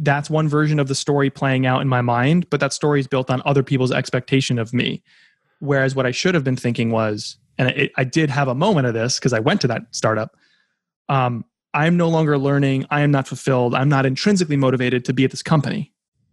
[0.00, 3.06] that's one version of the story playing out in my mind, but that story is
[3.06, 5.02] built on other people's expectation of me.
[5.60, 8.94] Whereas what I should have been thinking was, and I did have a moment of
[8.94, 10.36] this because I went to that startup.
[11.08, 12.86] Um, I'm no longer learning.
[12.90, 13.74] I am not fulfilled.
[13.74, 15.92] I'm not intrinsically motivated to be at this company.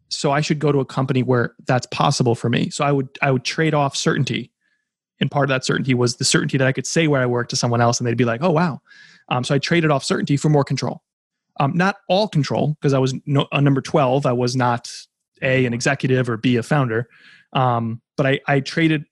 [0.10, 2.70] So I should go to a company where that's possible for me.
[2.70, 4.52] So I would I would trade off certainty,
[5.20, 7.48] and part of that certainty was the certainty that I could say where I work
[7.50, 8.82] to someone else, and they'd be like, "Oh wow."
[9.30, 11.02] Um, so I traded off certainty for more control.
[11.62, 14.26] Um, not all control because I was no, a number twelve.
[14.26, 14.92] I was not
[15.42, 17.08] a an executive or b a founder,
[17.54, 19.06] um, but I, I traded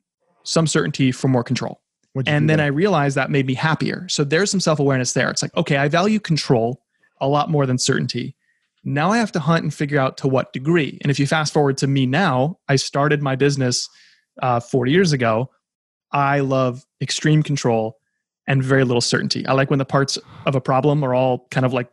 [0.43, 1.81] some certainty for more control
[2.27, 2.59] and then?
[2.59, 4.07] I realized that made me happier.
[4.09, 5.29] So there's some self awareness there.
[5.29, 6.81] It's like, okay, I value control
[7.21, 8.35] a lot more than certainty.
[8.83, 10.97] Now I have to hunt and figure out to what degree.
[11.01, 13.89] And if you fast forward to me now, I started my business
[14.41, 15.49] uh, 40 years ago.
[16.11, 17.97] I love extreme control
[18.47, 19.45] and very little certainty.
[19.45, 21.89] I like when the parts of a problem are all kind of like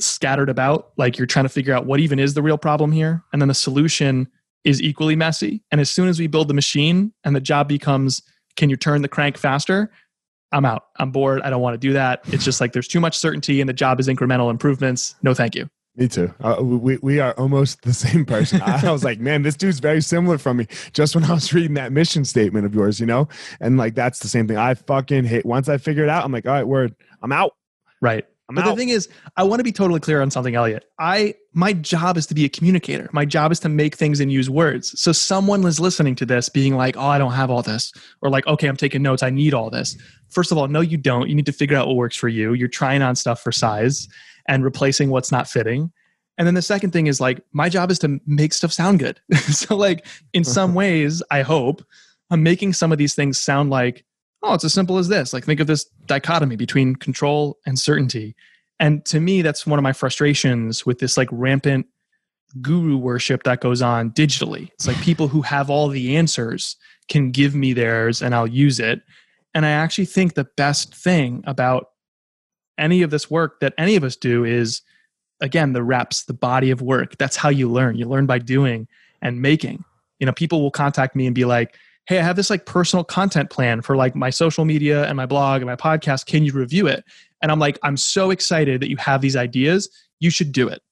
[0.00, 3.22] scattered about, like you're trying to figure out what even is the real problem here.
[3.32, 4.28] And then the solution
[4.64, 5.62] is equally messy.
[5.70, 8.22] And as soon as we build the machine and the job becomes,
[8.56, 9.90] can you turn the crank faster?
[10.52, 10.84] I'm out.
[10.98, 11.42] I'm bored.
[11.42, 12.22] I don't want to do that.
[12.28, 15.16] It's just like there's too much certainty and the job is incremental improvements.
[15.22, 15.68] No, thank you.
[15.96, 16.34] Me too.
[16.40, 18.60] Uh, we, we are almost the same person.
[18.62, 20.66] I, I was like, man, this dude's very similar from me.
[20.92, 23.28] Just when I was reading that mission statement of yours, you know,
[23.60, 24.56] and like that's the same thing.
[24.56, 25.46] I fucking hate.
[25.46, 27.52] Once I figure it out, I'm like, all right, word, I'm out.
[28.00, 28.26] Right.
[28.48, 28.70] I'm But out.
[28.70, 30.84] the thing is, I want to be totally clear on something, Elliot.
[30.98, 33.08] I my job is to be a communicator.
[33.12, 34.98] My job is to make things and use words.
[35.00, 38.28] So someone is listening to this, being like, "Oh, I don't have all this," or
[38.28, 39.22] like, "Okay, I'm taking notes.
[39.22, 39.96] I need all this."
[40.30, 41.28] First of all, no, you don't.
[41.28, 42.52] You need to figure out what works for you.
[42.52, 44.08] You're trying on stuff for size
[44.46, 45.90] and replacing what's not fitting.
[46.36, 49.20] And then the second thing is like, my job is to make stuff sound good.
[49.36, 51.82] so like, in some ways, I hope
[52.30, 54.04] I'm making some of these things sound like
[54.44, 55.32] oh, it's as simple as this.
[55.32, 58.36] Like, think of this dichotomy between control and certainty.
[58.78, 61.86] And to me, that's one of my frustrations with this like rampant
[62.60, 64.70] guru worship that goes on digitally.
[64.74, 66.76] It's like people who have all the answers
[67.08, 69.02] can give me theirs and I'll use it.
[69.54, 71.90] And I actually think the best thing about
[72.76, 74.82] any of this work that any of us do is,
[75.40, 77.16] again, the reps, the body of work.
[77.18, 77.96] That's how you learn.
[77.96, 78.88] You learn by doing
[79.22, 79.84] and making.
[80.18, 81.76] You know, people will contact me and be like,
[82.06, 85.26] hey, I have this like personal content plan for like my social media and my
[85.26, 86.26] blog and my podcast.
[86.26, 87.04] Can you review it?
[87.40, 89.88] And I'm like, I'm so excited that you have these ideas.
[90.20, 90.82] You should do it.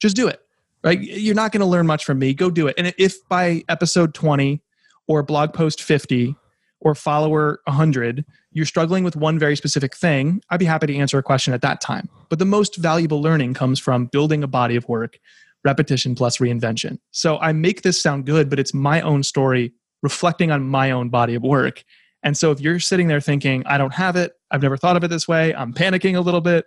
[0.00, 0.40] Just do it.
[0.84, 1.00] Right?
[1.00, 2.34] You're not going to learn much from me.
[2.34, 2.74] Go do it.
[2.78, 4.62] And if by episode 20
[5.08, 6.36] or blog post 50
[6.80, 11.18] or follower 100, you're struggling with one very specific thing, I'd be happy to answer
[11.18, 12.08] a question at that time.
[12.28, 15.18] But the most valuable learning comes from building a body of work,
[15.64, 16.98] repetition plus reinvention.
[17.10, 21.08] So I make this sound good, but it's my own story reflecting on my own
[21.08, 21.84] body of work.
[22.22, 25.04] And so if you're sitting there thinking, I don't have it, I've never thought of
[25.04, 26.66] it this way, I'm panicking a little bit,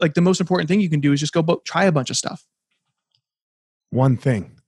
[0.00, 2.10] like the most important thing you can do is just go bo- try a bunch
[2.10, 2.44] of stuff.
[3.90, 4.58] One thing.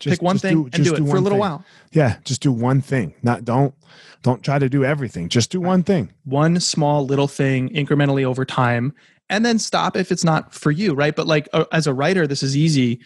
[0.00, 1.38] Just, Pick one thing and do it for a little thing.
[1.38, 1.64] while.
[1.92, 3.14] Yeah, just do one thing.
[3.22, 3.74] Not don't
[4.22, 5.28] don't try to do everything.
[5.28, 6.12] Just do one thing.
[6.24, 8.92] One small little thing incrementally over time
[9.30, 11.14] and then stop if it's not for you, right?
[11.14, 13.00] But like uh, as a writer, this is easy.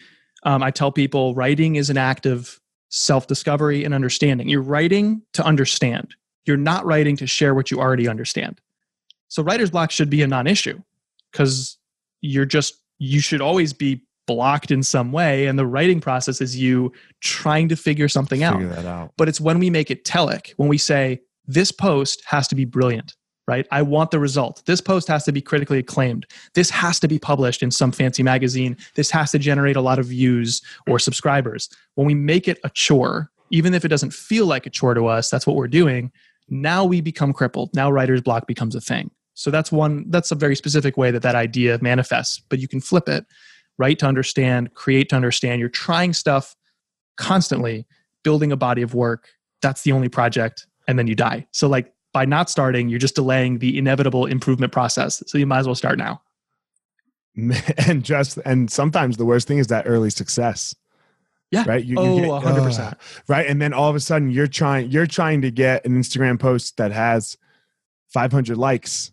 [0.44, 4.48] Um, I tell people writing is an act of self discovery and understanding.
[4.48, 6.14] You're writing to understand,
[6.46, 8.60] you're not writing to share what you already understand.
[9.28, 10.80] So writer's block should be a non issue
[11.30, 11.76] because
[12.20, 15.46] you're just, you should always be blocked in some way.
[15.46, 19.12] And the writing process is you trying to figure something out Figure that out.
[19.16, 22.64] but it's when we make it telic when we say this post has to be
[22.64, 23.14] brilliant
[23.48, 23.66] right?
[23.72, 24.62] I want the result.
[24.66, 26.26] This post has to be critically acclaimed.
[26.54, 28.76] This has to be published in some fancy magazine.
[28.94, 31.70] This has to generate a lot of views or subscribers.
[31.94, 35.06] When we make it a chore even if it doesn't feel like a chore to
[35.06, 36.12] us that's what we're doing
[36.50, 37.70] now we become crippled.
[37.74, 39.10] Now writer's block becomes a thing.
[39.34, 42.80] So that's one that's a very specific way that that idea manifests but you can
[42.80, 43.24] flip it
[43.78, 45.60] write to understand create to understand.
[45.60, 46.54] You're trying stuff
[47.16, 47.86] constantly
[48.22, 49.28] building a body of work.
[49.62, 51.46] That's the only project, and then you die.
[51.52, 55.22] So like by not starting, you're just delaying the inevitable improvement process.
[55.28, 56.20] So you might as well start now.
[57.86, 60.74] and just and sometimes the worst thing is that early success.
[61.52, 61.62] Yeah.
[61.64, 61.84] Right.
[61.84, 62.80] You, oh, you get, 100%.
[62.80, 62.94] uh,
[63.28, 63.46] right.
[63.46, 66.76] And then all of a sudden you're trying you're trying to get an Instagram post
[66.78, 67.36] that has
[68.08, 69.12] 500 likes.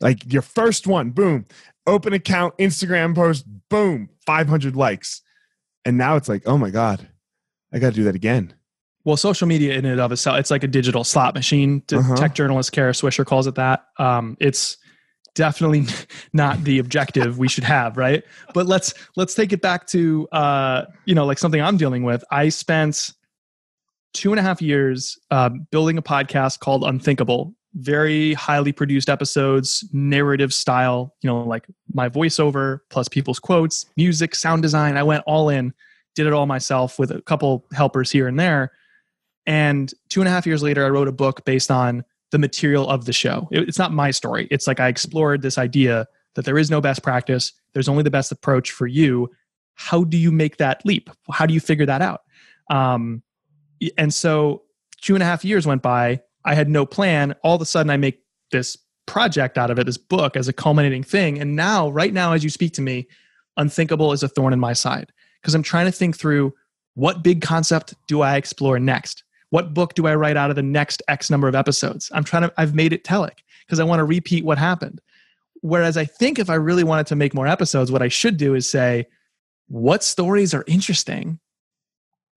[0.00, 1.44] Like your first one, boom,
[1.88, 5.22] open account, Instagram post, boom, 500 likes.
[5.84, 7.08] And now it's like, oh my God,
[7.72, 8.54] I got to do that again.
[9.08, 11.82] Well, social media in and of itself, it's like a digital slot machine.
[11.90, 12.14] Uh-huh.
[12.14, 13.86] Tech journalist Kara Swisher calls it that.
[13.96, 14.76] Um, it's
[15.34, 15.86] definitely
[16.34, 18.22] not the objective we should have, right?
[18.52, 22.22] But let's let's take it back to uh, you know like something I'm dealing with.
[22.30, 23.14] I spent
[24.12, 27.54] two and a half years uh, building a podcast called Unthinkable.
[27.76, 31.14] Very highly produced episodes, narrative style.
[31.22, 34.98] You know, like my voiceover plus people's quotes, music, sound design.
[34.98, 35.72] I went all in,
[36.14, 38.72] did it all myself with a couple helpers here and there.
[39.46, 42.88] And two and a half years later, I wrote a book based on the material
[42.88, 43.48] of the show.
[43.50, 44.48] It- it's not my story.
[44.50, 48.10] It's like I explored this idea that there is no best practice, there's only the
[48.10, 49.30] best approach for you.
[49.74, 51.10] How do you make that leap?
[51.32, 52.22] How do you figure that out?
[52.70, 53.22] Um,
[53.96, 54.62] and so
[55.00, 56.20] two and a half years went by.
[56.44, 57.34] I had no plan.
[57.42, 58.76] All of a sudden, I make this
[59.06, 61.40] project out of it, this book as a culminating thing.
[61.40, 63.08] And now, right now, as you speak to me,
[63.56, 66.52] unthinkable is a thorn in my side because I'm trying to think through
[66.94, 69.24] what big concept do I explore next?
[69.50, 72.10] What book do I write out of the next X number of episodes?
[72.14, 75.00] I'm trying to, I've made it telic because I want to repeat what happened.
[75.60, 78.54] Whereas I think if I really wanted to make more episodes, what I should do
[78.54, 79.06] is say,
[79.68, 81.38] what stories are interesting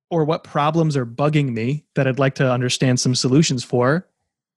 [0.09, 4.07] or what problems are bugging me that I'd like to understand some solutions for?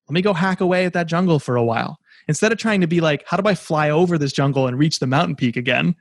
[0.08, 1.98] Let me go hack away at that jungle for a while.
[2.26, 4.98] Instead of trying to be like, how do I fly over this jungle and reach
[4.98, 5.94] the mountain peak again?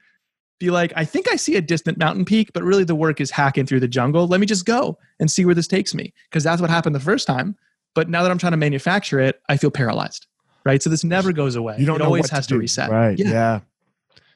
[0.63, 3.29] Be like, I think I see a distant mountain peak, but really the work is
[3.29, 4.27] hacking through the jungle.
[4.27, 6.13] Let me just go and see where this takes me.
[6.29, 7.57] Because that's what happened the first time.
[7.95, 10.25] But now that I'm trying to manufacture it, I feel paralyzed.
[10.65, 10.81] Right.
[10.81, 11.75] So this never goes away.
[11.77, 12.89] You don't it always has to, to, reset.
[12.89, 13.19] Right.
[13.19, 13.29] Yeah.
[13.29, 13.59] Yeah.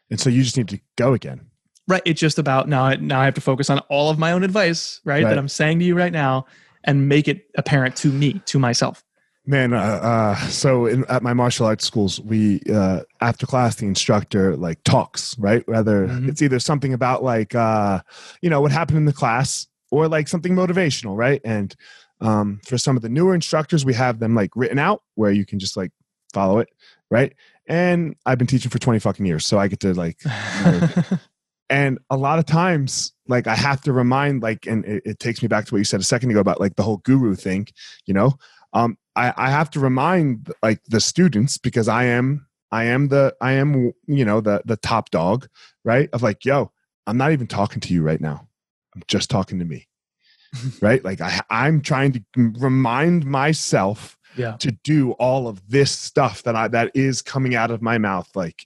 [0.09, 1.47] And so you just need to go again.
[1.87, 2.01] Right.
[2.05, 2.89] It's just about now.
[2.95, 5.29] Now I have to focus on all of my own advice, right, Right.
[5.29, 6.45] that I'm saying to you right now,
[6.83, 9.03] and make it apparent to me, to myself.
[9.49, 13.85] Man, uh, uh, so in, at my martial arts schools, we uh, after class the
[13.85, 15.65] instructor like talks, right?
[15.69, 16.27] Whether Mhm.
[16.27, 18.01] it's either something about like uh,
[18.41, 21.39] you know what happened in the class or like something motivational, right?
[21.45, 21.73] And
[22.19, 25.45] um, for some of the newer instructors, we have them like written out where you
[25.45, 25.91] can just like
[26.33, 26.67] follow it,
[27.09, 27.33] right?
[27.67, 30.19] And I've been teaching for twenty fucking years, so I get to like
[31.69, 35.41] and a lot of times like i have to remind like and it, it takes
[35.41, 37.67] me back to what you said a second ago about like the whole guru thing
[38.05, 38.31] you know
[38.71, 43.35] um i i have to remind like the students because i am i am the
[43.41, 45.47] i am you know the the top dog
[45.83, 46.71] right of like yo
[47.07, 48.47] i'm not even talking to you right now
[48.95, 49.87] i'm just talking to me
[50.81, 52.21] right like i i'm trying to
[52.59, 54.55] remind myself yeah.
[54.59, 58.29] to do all of this stuff that I that is coming out of my mouth,
[58.35, 58.65] like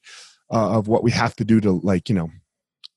[0.52, 2.30] uh, of what we have to do to like you know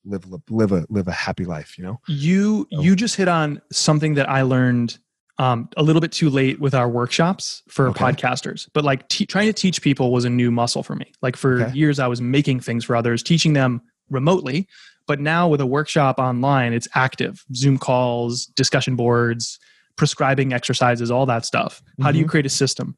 [0.03, 1.77] live a- live a live a happy life.
[1.77, 2.81] You know, You Oh.
[2.81, 4.99] you just hit on something that I learned
[5.37, 8.03] um, a little bit too late with our workshops for Okay.
[8.03, 8.69] podcasters.
[8.73, 11.11] But like trying to teach people was a new muscle for me.
[11.21, 11.73] Like for Okay.
[11.73, 14.67] years, I was making things for others, teaching them remotely.
[15.07, 19.59] But now with a workshop online, it's active Zoom calls, discussion boards,
[19.97, 21.81] prescribing exercises, all that stuff.
[22.01, 22.97] How do you create a system?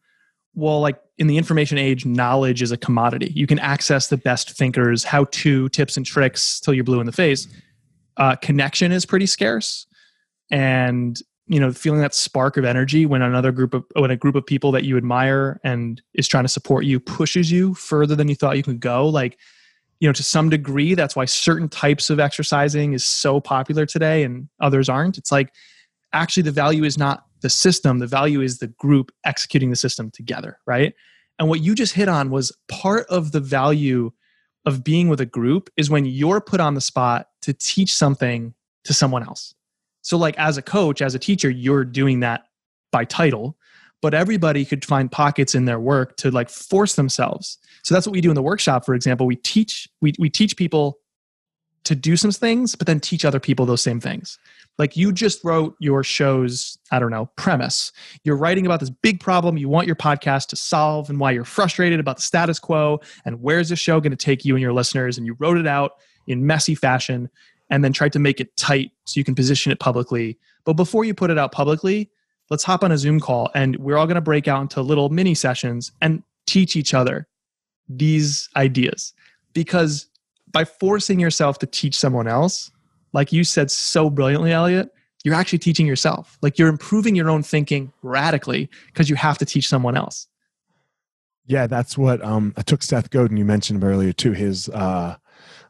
[0.56, 3.32] Well, like in the information age, knowledge is a commodity.
[3.36, 7.06] You can access the best thinkers, how to tips and tricks till you're blue in
[7.06, 7.48] the face.
[8.16, 9.86] Uh, connection is pretty scarce,
[10.50, 14.36] and you know, feeling that spark of energy when another group of when a group
[14.36, 18.28] of people that you admire and is trying to support you pushes you further than
[18.28, 19.08] you thought you could go.
[19.08, 19.38] Like,
[20.00, 24.24] you know, to some degree, that's why certain types of exercising is so popular today,
[24.24, 25.18] and others aren't.
[25.18, 25.54] It's like
[26.14, 30.10] actually the value is not the system the value is the group executing the system
[30.12, 30.94] together right
[31.40, 34.12] and what you just hit on was part of the value
[34.66, 38.54] of being with a group is when you're put on the spot to teach something
[38.84, 39.54] to someone else
[40.08, 42.46] so like as a coach as a teacher you're doing that
[42.92, 43.58] by title
[44.02, 47.58] but everybody could find pockets in their work to like force themselves.
[47.84, 49.26] So that's what we do in the workshop for example.
[49.26, 51.00] We teach we, we teach people
[51.84, 54.38] to do some things but then teach other people those same things.
[54.78, 57.92] Like you just wrote your show's i don't know premise.
[58.24, 61.44] You're writing about this big problem you want your podcast to solve and why you're
[61.44, 64.74] frustrated about the status quo and where's the show going to take you and your
[64.74, 65.94] listeners and you wrote it out
[66.28, 67.30] in messy fashion
[67.70, 71.06] and then tried to make it tight so you can position it publicly but before
[71.06, 72.10] you put it out publicly
[72.50, 75.10] let's hop on a zoom call and we're all going to break out into little
[75.10, 77.28] mini sessions and teach each other
[77.90, 79.14] these ideas
[79.54, 80.08] because
[80.52, 82.72] by forcing yourself to teach someone else
[83.14, 84.92] like you said so brilliantly elliot
[85.28, 86.38] you're actually teaching yourself.
[86.42, 90.26] Like you're improving your own thinking radically because you have to teach someone else.
[91.46, 93.36] Yeah, that's what um, I took Seth Godin.
[93.36, 94.32] You mentioned him earlier too.
[94.32, 95.18] His uh,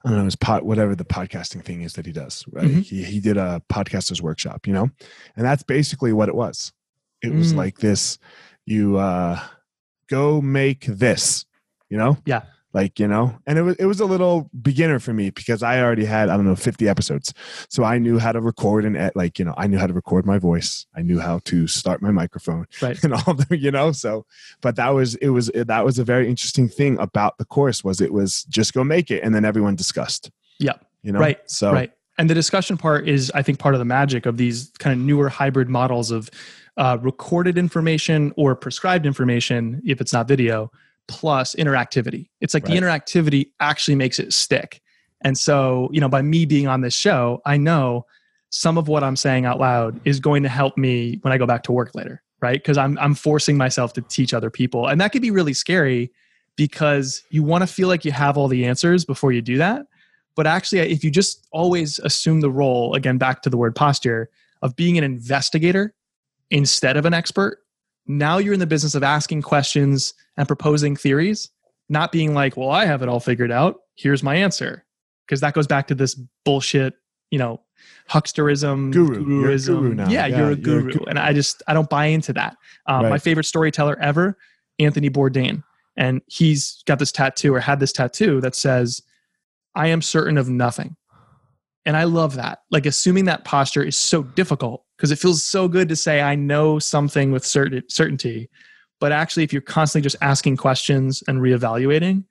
[0.04, 2.46] I don't know his pot whatever the podcasting thing is that he does.
[2.52, 2.66] Right?
[2.66, 2.80] Mm-hmm.
[2.82, 4.90] He he did a podcasters workshop, you know,
[5.36, 6.74] and that's basically what it was.
[7.22, 7.58] It was mm.
[7.58, 8.18] like this:
[8.66, 9.40] you uh,
[10.08, 11.46] go make this,
[11.90, 12.18] you know.
[12.26, 12.44] Yeah
[12.74, 13.38] like you know?
[13.46, 16.36] And it was it was a little beginner for me because i already had i
[16.36, 17.34] don't know 50 episodes.
[17.70, 20.26] So i knew how to record and like you know i knew how to record
[20.26, 20.86] my voice.
[20.96, 22.98] I knew how to start my microphone right.
[23.04, 23.92] and all the you know?
[23.92, 24.26] So
[24.62, 28.02] but that was it was that was a very interesting thing about the course was
[28.02, 30.32] it was just go make it and then everyone discussed.
[30.60, 30.74] Yeah.
[31.04, 31.20] You know?
[31.20, 31.40] Right.
[31.50, 31.92] So right.
[32.20, 35.06] And the discussion part is i think part of the magic of these kind of
[35.06, 36.30] newer hybrid models of
[36.78, 40.72] uh, recorded information or prescribed information if it's not video
[41.08, 42.30] plus interactivity.
[42.42, 42.80] It's like right.
[42.80, 44.82] the interactivity actually makes it stick.
[45.22, 48.06] And so, you know, by me being on this show, I know
[48.50, 51.46] some of what I'm saying out loud is going to help me when I go
[51.46, 52.62] back to work later, right?
[52.62, 54.88] Because I'm I'm forcing myself to teach other people.
[54.88, 56.12] And that could be really scary
[56.56, 59.86] because you want to feel like you have all the answers before you do that.
[60.36, 64.30] But actually, if you just always assume the role, again, back to the word posture,
[64.62, 65.94] of being an investigator
[66.50, 67.60] instead of an expert,
[68.08, 71.50] now you're in the business of asking questions and proposing theories,
[71.90, 73.78] not being like, well, I have it all figured out.
[73.96, 74.86] Here's my answer.
[75.26, 76.94] Because that goes back to this bullshit,
[77.32, 77.62] you know,
[78.10, 79.26] hucksterism, guru.
[79.26, 79.96] guruism.
[79.98, 80.94] Guru yeah, yeah, you're a guru.
[80.94, 82.56] You're a and I just, I don't buy into that.
[82.86, 83.10] Um, right.
[83.10, 84.38] My favorite storyteller ever,
[84.80, 85.64] Anthony Bourdain.
[85.98, 89.02] And he's got this tattoo or had this tattoo that says,
[89.76, 90.96] I am certain of nothing.
[91.86, 92.60] And I love that.
[92.72, 96.36] Like assuming that posture is so difficult because it feels so good to say I
[96.36, 98.50] know something with certain certainty.
[99.00, 102.24] But actually, if you're constantly just asking questions and reevaluating,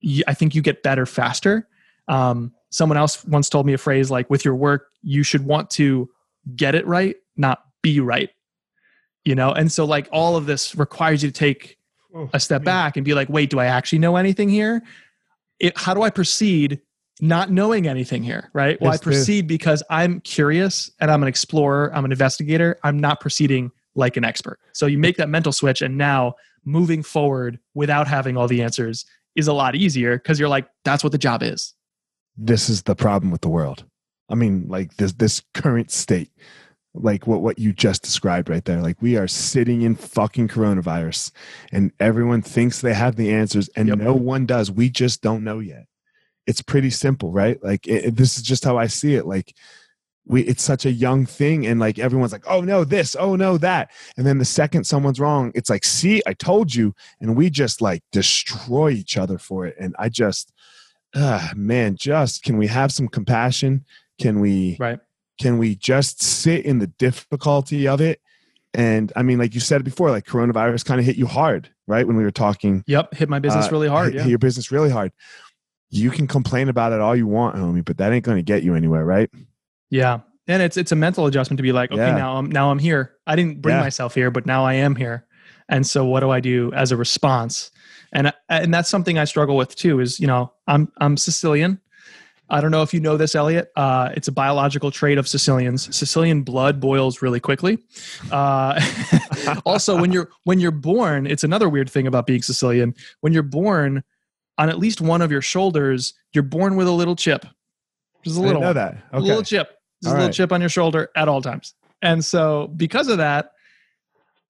[0.00, 1.68] you, I think you get better faster.
[2.08, 5.68] Um, someone else once told me a phrase like, "With your work, you should want
[5.70, 6.08] to
[6.54, 8.30] get it right, not be right."
[9.24, 11.76] You know, and so like all of this requires you to take
[12.14, 14.82] oh, a step back and be like, "Wait, do I actually know anything here?
[15.58, 16.80] It, how do I proceed
[17.20, 18.80] not knowing anything here, right?
[18.80, 22.78] Well, I proceed because I'm curious and I'm an explorer, I'm an investigator.
[22.82, 24.60] I'm not proceeding like an expert.
[24.72, 29.06] So you make that mental switch, and now moving forward without having all the answers
[29.34, 31.74] is a lot easier because you're like, that's what the job is.
[32.36, 33.84] This is the problem with the world.
[34.28, 36.30] I mean, like this this current state,
[36.92, 38.82] like what what you just described right there.
[38.82, 41.30] Like we are sitting in fucking coronavirus,
[41.72, 43.98] and everyone thinks they have the answers, and yep.
[43.98, 44.70] no one does.
[44.70, 45.86] We just don't know yet
[46.46, 47.62] it's pretty simple, right?
[47.62, 49.26] Like it, this is just how I see it.
[49.26, 49.54] Like
[50.26, 53.16] we, it's such a young thing, and like everyone's like, "Oh no, this!
[53.18, 56.94] Oh no, that!" And then the second someone's wrong, it's like, "See, I told you,"
[57.20, 59.76] and we just like destroy each other for it.
[59.78, 60.52] And I just,
[61.14, 63.84] uh, man, just can we have some compassion?
[64.20, 64.76] Can we?
[64.78, 64.98] Right.
[65.40, 68.20] Can we just sit in the difficulty of it?
[68.72, 72.06] And I mean, like you said before, like coronavirus kind of hit you hard, right?
[72.06, 72.84] When we were talking.
[72.86, 74.06] Yep, hit my business uh, really hard.
[74.06, 74.22] Hit, yeah.
[74.22, 75.12] hit your business really hard
[75.90, 78.62] you can complain about it all you want, homie, but that ain't going to get
[78.62, 79.30] you anywhere, right?
[79.90, 80.20] Yeah.
[80.48, 82.16] And it's it's a mental adjustment to be like, okay, yeah.
[82.16, 83.16] now I'm now I'm here.
[83.26, 83.82] I didn't bring yeah.
[83.82, 85.26] myself here, but now I am here.
[85.68, 87.72] And so what do I do as a response?
[88.12, 91.80] And and that's something I struggle with too is, you know, I'm I'm Sicilian.
[92.48, 93.72] I don't know if you know this, Elliot.
[93.74, 95.94] Uh, it's a biological trait of Sicilians.
[95.94, 97.78] Sicilian blood boils really quickly.
[98.30, 98.80] Uh,
[99.66, 102.94] also, when you're when you're born, it's another weird thing about being Sicilian.
[103.20, 104.04] When you're born,
[104.58, 107.46] on at least one of your shoulders, you're born with a little chip.
[108.24, 108.94] Just a little know that.
[108.94, 109.04] Okay.
[109.12, 109.68] A little chip.
[110.02, 110.34] Just all a little right.
[110.34, 111.74] chip on your shoulder at all times.
[112.02, 113.52] And so because of that,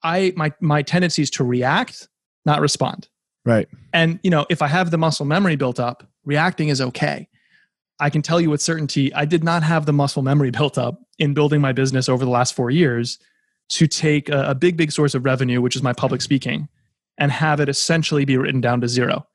[0.02, 2.08] I my my tendency is to react,
[2.44, 3.08] not respond.
[3.44, 3.68] Right.
[3.92, 7.28] And you know, if I have the muscle memory built up, reacting is okay.
[7.98, 11.00] I can tell you with certainty, I did not have the muscle memory built up
[11.18, 13.18] in building my business over the last four years
[13.68, 16.68] to take a, a big, big source of revenue, which is my public speaking,
[17.18, 19.26] and have it essentially be written down to zero.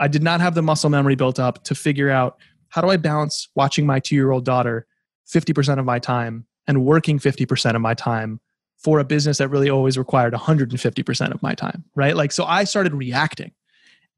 [0.00, 2.38] I did not have the muscle memory built up to figure out
[2.70, 4.86] how do I balance watching my two year old daughter
[5.28, 8.40] 50% of my time and working 50% of my time
[8.78, 12.16] for a business that really always required 150% of my time, right?
[12.16, 13.52] Like, so I started reacting.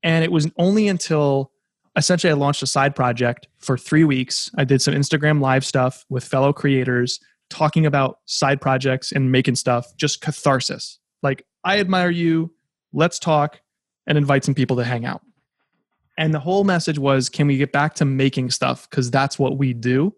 [0.04, 1.50] And it was only until
[1.96, 4.50] essentially I launched a side project for three weeks.
[4.56, 7.18] I did some Instagram live stuff with fellow creators
[7.50, 10.98] talking about side projects and making stuff, just catharsis.
[11.22, 12.52] Like, I admire you.
[12.92, 13.60] Let's talk
[14.06, 15.22] and invite some people to hang out.
[16.18, 18.88] And the whole message was can we get back to making stuff?
[18.88, 20.14] Because that's what we do.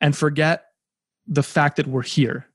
[0.00, 0.66] And forget
[1.26, 2.46] the fact that we're here.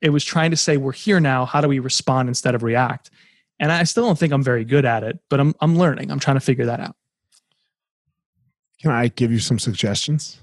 [0.00, 1.44] It was trying to say, we're here now.
[1.44, 3.10] How do we respond instead of react?
[3.58, 6.10] And I still don't think I'm very good at it, but I'm, I'm learning.
[6.10, 6.96] I'm trying to figure that out.
[8.80, 10.40] Can I give you some suggestions?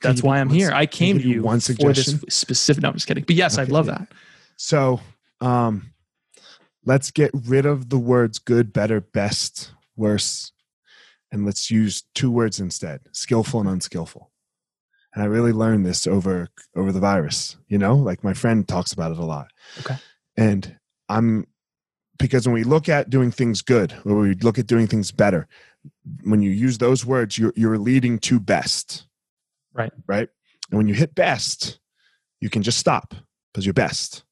[0.00, 0.70] that's why I'm here.
[0.72, 2.30] I came to you one for this suggestion?
[2.30, 2.82] specific.
[2.82, 3.24] No, I'm just kidding.
[3.24, 3.98] But yes, I'd love yeah.
[3.98, 4.08] that.
[4.56, 5.00] So,
[5.40, 5.92] um,
[6.84, 10.52] let's get rid of the words good, better, best, worse,
[11.30, 14.30] and let's use two words instead: skillful and unskillful.
[15.14, 17.56] And I really learned this over over the virus.
[17.68, 19.48] You know, like my friend talks about it a lot.
[19.80, 19.96] Okay.
[20.36, 20.76] And
[21.08, 21.46] I'm
[22.18, 25.48] because when we look at doing things good, or we look at doing things better,
[26.24, 29.06] when you use those words, you're you're leading to best.
[29.72, 29.92] Right.
[30.06, 30.28] Right.
[30.70, 31.78] And when you hit best,
[32.40, 33.14] you can just stop
[33.52, 34.24] because you're best.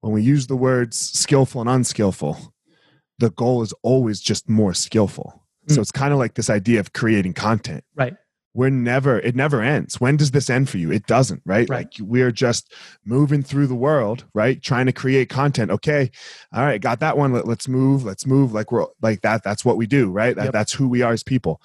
[0.00, 2.52] When we use the words skillful and unskillful,
[3.18, 5.43] the goal is always just more skillful.
[5.68, 5.82] So Mm.
[5.82, 7.84] it's kind of like this idea of creating content.
[7.94, 8.16] Right.
[8.56, 10.00] We're never, it never ends.
[10.00, 10.92] When does this end for you?
[10.92, 11.68] It doesn't, right?
[11.68, 11.86] Right.
[11.86, 12.72] Like we're just
[13.04, 14.62] moving through the world, right?
[14.62, 15.72] Trying to create content.
[15.72, 16.10] Okay.
[16.52, 16.80] All right.
[16.80, 17.32] Got that one.
[17.32, 18.04] Let, let's move.
[18.04, 18.52] Let's move.
[18.52, 19.42] Like we're like that.
[19.42, 20.36] That's what we do, right?
[20.36, 20.52] That, Yep.
[20.52, 21.60] That's who we are as people.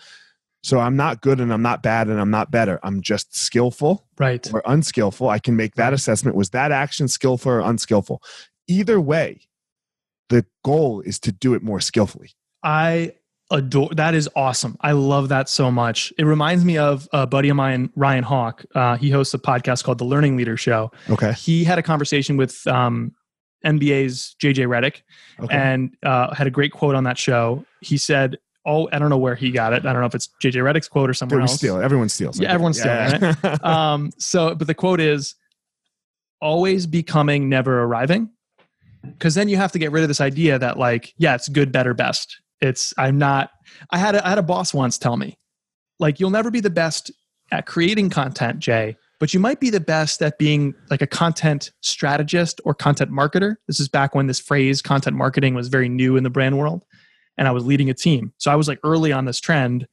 [0.64, 2.80] So I'm not good and I'm not bad and I'm not better.
[2.82, 4.52] I'm just skillful Right.
[4.54, 6.36] or unskillful, I can make that assessment.
[6.36, 8.22] Was that action skillful or unskillful?
[8.68, 9.42] Either way,
[10.30, 12.32] the goal is to do it more skillfully.
[12.62, 13.14] I
[13.52, 14.78] adore that is awesome.
[14.82, 16.14] I love that so much.
[16.18, 18.64] It reminds me of a buddy of mine, Ryan Hawk.
[18.76, 20.92] Uh, he hosts a podcast called The Learning Leader Show.
[21.10, 21.34] Okay.
[21.34, 23.14] He had a conversation with um,
[23.66, 25.02] NBA's JJ Redick
[25.44, 25.56] Okay.
[25.56, 27.66] and uh, had a great quote on that show.
[27.82, 29.86] He said, "Oh, I don't know where he got it.
[29.86, 31.84] I don't know if it's JJ Redick's quote or somewhere else." steal it.
[31.84, 32.40] Everyone steals.
[32.40, 33.64] Yeah, everyone's stealing it.
[33.66, 35.36] um, so, but the quote is
[36.42, 38.30] always becoming, never arriving.
[39.04, 41.72] Because then you have to get rid of this idea that, like, yeah, it's good,
[41.72, 42.42] better, best.
[42.62, 43.52] It's, I'm not,
[43.92, 45.38] I had a, I had a boss once tell me,
[46.00, 47.12] like, you'll never be the best
[47.52, 51.72] at creating content, Jay, but you might be the best at being like a content
[51.82, 53.56] strategist or content marketer.
[53.68, 56.84] This is back when this phrase content marketing was very new in the brand world.
[57.38, 58.34] And I was leading a team.
[58.38, 59.88] So I was like early on this trend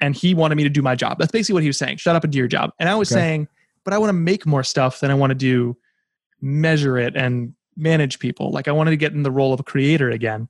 [0.00, 1.18] and he wanted me to do my job.
[1.18, 1.98] That's basically what he was saying.
[1.98, 2.70] Shut up and do your job.
[2.80, 3.20] And I was Okay.
[3.20, 3.48] saying,
[3.84, 5.76] but I want to make more stuff than I want to do
[6.40, 8.50] measure it and manage people.
[8.50, 10.48] Like I wanted to get in the role of a creator again.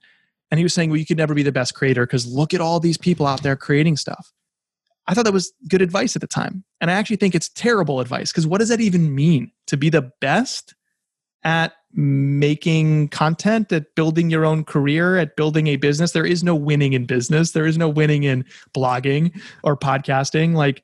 [0.51, 2.61] And he was saying, well, you could never be the best creator because look at
[2.61, 4.33] all these people out there creating stuff.
[5.07, 6.65] I thought that was good advice at the time.
[6.81, 9.89] And I actually think it's terrible advice because what does that even mean to be
[9.91, 10.75] the best
[11.45, 16.13] at making content, at building your own career, at building a business?
[16.13, 17.53] There is no winning in business.
[17.53, 18.45] There is no winning in
[18.75, 20.55] blogging or podcasting.
[20.55, 20.83] Like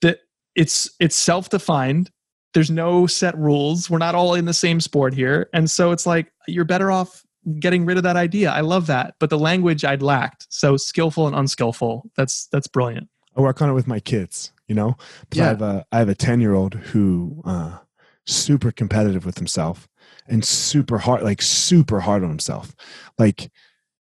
[0.00, 0.20] that
[0.54, 2.10] it's it's self-defined.
[2.54, 3.90] There's no set rules.
[3.90, 5.48] We're not all in the same sport here.
[5.52, 7.24] And so it's like you're better off
[7.58, 8.50] getting rid of that idea.
[8.50, 9.14] I love that.
[9.18, 10.46] But the language I'd lacked.
[10.50, 12.10] So skillful and unskillful.
[12.16, 13.08] That's that's brilliant.
[13.36, 14.96] I work on it with my kids, you know?
[15.30, 17.78] 'Cause I have a I have a 10 year old who uh
[18.26, 19.88] super competitive with himself
[20.28, 22.74] and super hard like super hard on himself.
[23.18, 23.50] Like,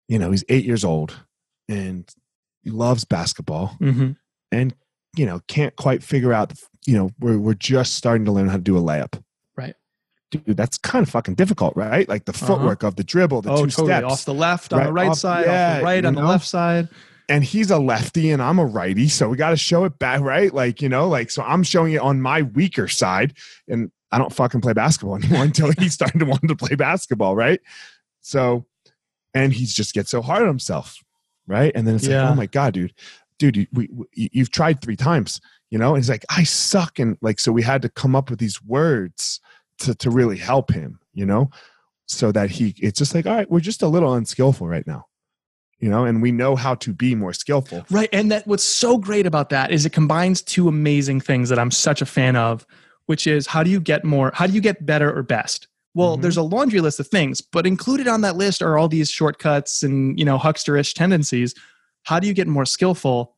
[0.08, 1.16] you know, he's eight years old
[1.68, 2.08] and
[2.62, 4.12] he loves basketball Mm-hmm.
[4.50, 4.74] and
[5.16, 6.52] you know, can't quite figure out
[6.86, 9.22] you know, we're we're just starting to learn how to do a layup.
[10.34, 10.44] Right.
[10.46, 12.08] Dude, that's kind of fucking difficult, right?
[12.08, 12.46] Like the uh-huh.
[12.46, 13.88] footwork of the dribble, the oh, two totally.
[13.88, 14.12] steps.
[14.12, 16.22] Off the left, on the right off- side, yeah, off the right, you on the
[16.22, 16.88] left side.
[17.28, 20.20] and he's a lefty and I'm a righty, so we got to show it back,
[20.20, 20.52] right?
[20.52, 23.34] Like you know, like so I'm showing it on my weaker side,
[23.68, 27.34] and I don't fucking play basketball anymore until he's starting to want to play basketball,
[27.34, 27.60] right?
[28.20, 28.66] So,
[29.34, 30.98] and he's just gets so hard on himself,
[31.46, 31.72] right?
[31.74, 32.22] And then it's Yeah.
[32.22, 32.92] like, oh my god, dude,
[33.38, 35.88] dude, you, we, we, you've tried three times, you know?
[35.94, 38.62] And he's like, I suck, and like so we had to come up with these
[38.62, 39.40] words
[39.82, 41.50] to to really help him, you know,
[42.06, 45.06] so that he it's just like, all right, we're just a little unskillful right now
[45.78, 47.84] you know, and we know how to be more skillful.
[47.90, 48.08] Right.
[48.12, 51.72] And that what's so great about that is it combines two amazing things that I'm
[51.72, 52.64] such a fan of,
[53.06, 55.66] which is how do you get more, how do you get better or best?
[55.94, 56.22] Well, Mhm.
[56.22, 59.82] there's a laundry list of things, but included on that list are all these shortcuts
[59.82, 61.52] and, you know, hucksterish tendencies.
[62.04, 63.34] How do you get more skillful?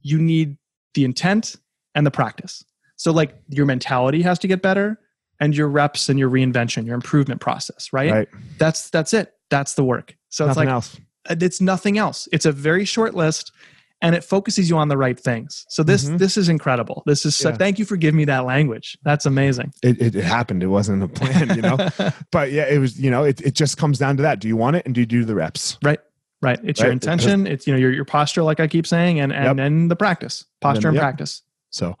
[0.00, 0.56] You need
[0.94, 1.56] the intent
[1.94, 2.64] and the practice.
[2.96, 4.98] So like your mentality has to get better
[5.40, 8.10] and your reps and your reinvention, your improvement process, right?
[8.12, 8.28] Right.
[8.58, 9.32] That's that's it.
[9.50, 10.16] That's the work.
[10.28, 11.00] So Nothing it's like else.
[11.30, 13.50] uh, it's nothing else it's a very short list
[14.02, 16.18] and it focuses you on the right things so this Mhm.
[16.18, 19.72] this is incredible this is so thank you for giving me that language that's amazing
[19.82, 20.62] It, it, it happened.
[20.62, 21.76] It wasn't a plan, you know.
[22.30, 23.00] but yeah, it was.
[23.00, 24.38] You know, it, it just comes down to that.
[24.40, 25.78] Do you want it, and do you do the reps?
[25.82, 25.98] right
[26.40, 29.32] right it's your intention it's you know your, your posture like i keep saying and
[29.32, 29.56] and Yep.
[29.56, 31.02] then the practice posture and yep.
[31.02, 31.96] practice So, all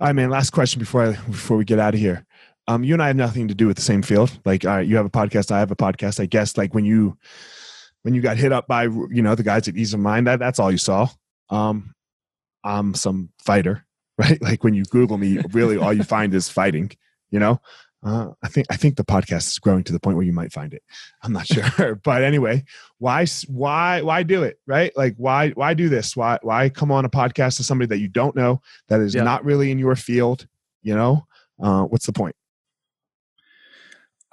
[0.00, 0.30] right, man.
[0.30, 2.24] Last question before I before we get out of here.
[2.70, 4.38] Um, you and I have nothing to do with the same field.
[4.44, 6.20] Like, all right, you have a podcast, I have a podcast.
[6.20, 7.18] I guess like when you
[8.02, 10.38] when you got hit up by you know the guys at Ease of Mind, that
[10.38, 11.08] that's all you saw.
[11.48, 11.92] Um,
[12.62, 13.84] I'm some fighter,
[14.18, 14.40] right?
[14.40, 16.92] Like when you Google me, really all you find is fighting.
[17.30, 17.60] You know,
[18.04, 20.52] Uh, I think I think the podcast is growing to the point where you might
[20.52, 20.84] find it.
[21.24, 22.62] I'm not sure, but anyway,
[22.98, 24.96] why why why do it right?
[24.96, 26.16] Like why why do this?
[26.16, 29.24] Why why come on a podcast to somebody that you don't know that is yeah.
[29.24, 30.46] not really in your field?
[30.82, 31.26] You know,
[31.60, 32.36] uh, what's the point?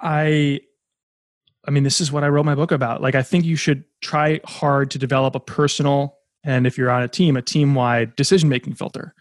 [0.00, 0.60] I
[1.66, 3.02] I mean, this is what I wrote my book about.
[3.02, 7.02] Like, I think you should try hard to develop a personal and if you're on
[7.02, 9.14] a team, a team wide decision making filter.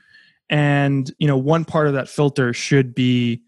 [0.50, 3.42] And you know, one part of that filter should be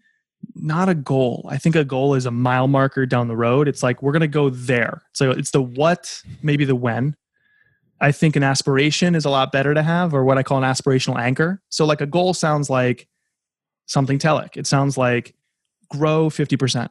[0.54, 1.46] not a goal.
[1.48, 3.68] I think a goal is a mile marker down the road.
[3.68, 5.02] It's like we're going to go there.
[5.12, 7.16] So it's the what, maybe the when.
[8.00, 10.64] I think an aspiration is a lot better to have, or what I call an
[10.64, 11.62] aspirational anchor.
[11.68, 13.06] So, like a goal sounds like
[13.86, 14.56] something telic.
[14.56, 15.34] It sounds like
[15.90, 16.88] grow 50%.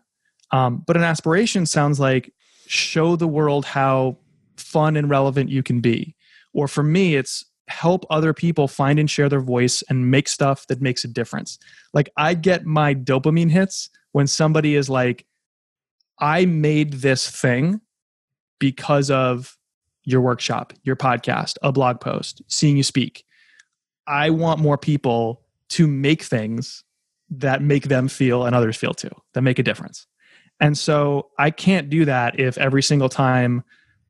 [0.52, 2.34] Um, but an aspiration sounds like
[2.68, 4.18] show the world how
[4.58, 6.16] fun and relevant you can be.
[6.54, 10.66] Or for me, it's help other people find and share their voice and make stuff
[10.68, 11.60] that makes a difference.
[11.94, 15.26] Like I get my dopamine hits when somebody is like,
[16.20, 17.82] I made this thing
[18.60, 19.58] because of
[20.04, 23.26] your workshop, your podcast, a blog post, seeing you speak.
[24.08, 26.84] I want more people to make things
[27.30, 30.08] that make them feel and others feel too, that make a difference.
[30.60, 33.64] And so I can't do that if every single time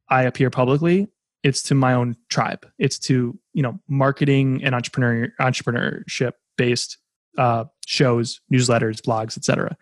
[0.09, 1.07] I appear publicly,
[1.43, 2.65] it's to my own tribe.
[2.79, 6.97] It's to you know marketing and entrepreneur entrepreneurship based
[7.37, 9.77] uh, shows newsletters blogs etc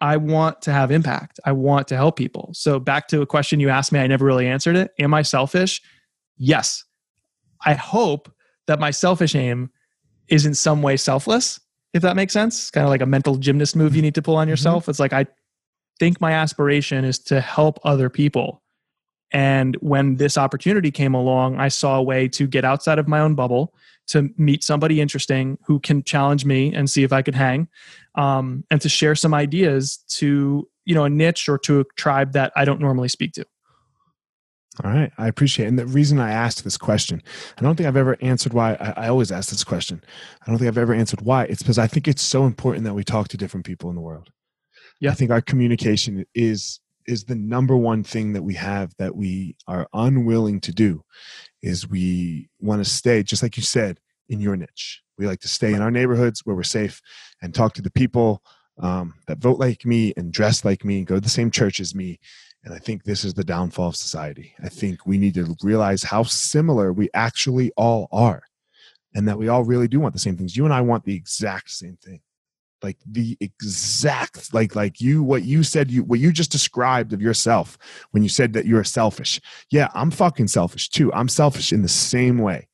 [0.00, 1.40] i want to have impact.
[1.44, 2.50] I want to help people.
[2.54, 4.92] So back to a question you asked me i never really answered it.
[4.98, 5.80] Am i selfish?
[6.36, 6.84] Yes.
[7.64, 8.32] I hope
[8.66, 9.70] that my selfish aim
[10.28, 11.60] is in some way selfless
[11.92, 12.56] if that makes sense.
[12.56, 14.50] It's kind of like a mental gymnast move you need to pull on mm-hmm.
[14.50, 14.84] yourself.
[14.84, 14.90] Mm-hmm.
[14.90, 15.26] it's like i
[16.00, 18.60] think my aspiration is to help other people
[19.32, 23.20] and when this opportunity came along, I saw a way to get outside of my
[23.20, 23.74] own bubble,
[24.08, 27.68] to meet somebody interesting who can challenge me and see if I could hang,
[28.16, 32.32] um, and to share some ideas to you know a niche or to a tribe
[32.32, 33.44] that I don't normally speak to.
[34.82, 35.68] All right, I appreciate it.
[35.68, 37.22] And the reason I asked this question,
[37.58, 38.74] I don't think I've ever answered why.
[38.74, 40.02] I, I always ask this question.
[40.42, 41.44] I don't think I've ever answered why.
[41.44, 44.02] It's because I think it's so important that we talk to different people in the
[44.02, 44.30] world.
[45.00, 49.16] Yeah, I think our communication is is the number one thing that we have that
[49.16, 51.02] we are unwilling to do
[51.62, 53.98] is we want to stay just like you said
[54.28, 55.02] in your niche.
[55.18, 57.00] We like to stay in our neighborhoods where we're safe
[57.42, 58.42] and talk to the people
[58.78, 61.80] um, that vote like me and dress like me and go to the same church
[61.80, 62.20] as me.
[62.62, 64.54] And i think this is the downfall of society.
[64.62, 68.42] I think we need to realize how similar we actually all are
[69.14, 70.56] and that we all really do want the same things.
[70.56, 72.20] You and i want the exact same thing
[72.82, 77.20] like the exact like like you what you said you what you just described of
[77.20, 77.78] yourself
[78.10, 79.40] when you said that you're selfish.
[79.70, 81.12] Yeah i'm fucking selfish too.
[81.12, 82.68] I'm selfish in the same way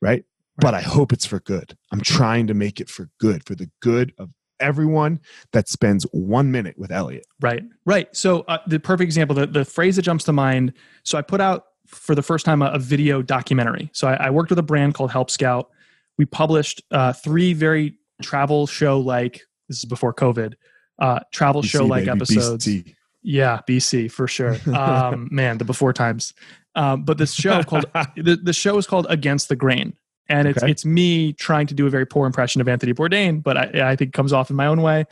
[0.00, 0.24] right, right.
[0.58, 1.76] but i hope it's for good.
[1.92, 4.30] I'm trying to make it for good for the good of
[4.60, 5.20] everyone
[5.52, 7.26] that spends one minute with elliot.
[7.40, 8.14] Right right.
[8.16, 10.72] So uh, the perfect example the, the phrase that jumps to mind
[11.02, 13.90] so i put out for the first time a, a video documentary.
[13.92, 15.70] So I, I worked with a brand called help scout.
[16.18, 20.54] We published uh, three very travel show like this is before COVID,
[20.98, 22.66] uh, travel BC, show like episodes.
[22.66, 22.94] BC.
[23.22, 24.56] Yeah, BC for sure.
[24.66, 26.34] Um, man, the before times.
[26.74, 27.86] Um, but this show called
[28.16, 29.94] the, the show is called Against the Grain,
[30.28, 30.70] and it's okay.
[30.70, 33.96] it's me trying to do a very poor impression of Anthony Bourdain, but I, I
[33.96, 35.04] think comes off in my own way.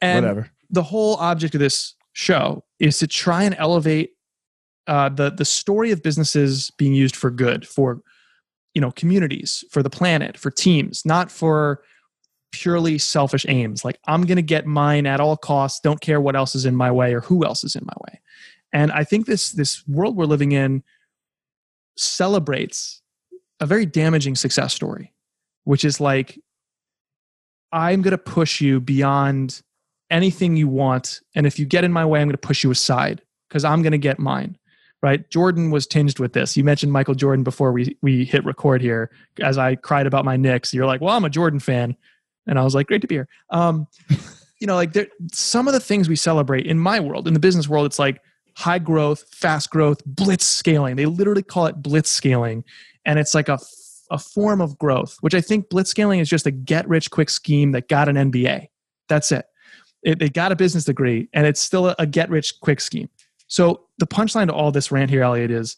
[0.00, 0.50] And Whatever.
[0.70, 4.10] the whole object of this show is to try and elevate
[4.86, 8.00] uh, the the story of businesses being used for good, for
[8.74, 11.82] you know communities, for the planet, for teams, not for
[12.56, 13.84] purely selfish aims.
[13.84, 16.74] Like i'm going to get mine at all costs don't care what else is in
[16.74, 18.20] my way or who else is in my way.
[18.72, 20.82] And i think this this world we're living in
[21.96, 23.02] celebrates
[23.60, 25.12] a very damaging success story
[25.64, 26.38] which is like
[27.72, 29.62] i'm going to push you beyond
[30.10, 32.70] anything you want and if you get in my way i'm going to push you
[32.70, 34.58] aside because i'm going to get mine
[35.02, 35.28] right?
[35.30, 36.56] Jordan was tinged with this.
[36.56, 39.10] You mentioned michael jordan before we we hit record here.
[39.40, 41.96] As i cried about my Knicks you're like well i'm a jordan fan
[42.46, 43.28] and I was like, great to be here.
[43.50, 43.86] Um,
[44.60, 47.40] you know, like there, some of the things we celebrate in my world, in the
[47.40, 48.20] business world, it's like
[48.56, 50.96] high growth, fast growth, blitz scaling.
[50.96, 52.64] They literally call it blitz scaling.
[53.04, 53.58] And it's like a,
[54.10, 57.28] a form of growth, which I think blitz scaling is just a get rich quick
[57.28, 58.68] scheme that got an MBA.
[59.08, 59.46] That's it.
[60.02, 63.10] it they got a business degree and it's still a, a get rich quick scheme.
[63.48, 65.76] So the punchline to all this rant here, Elliot, is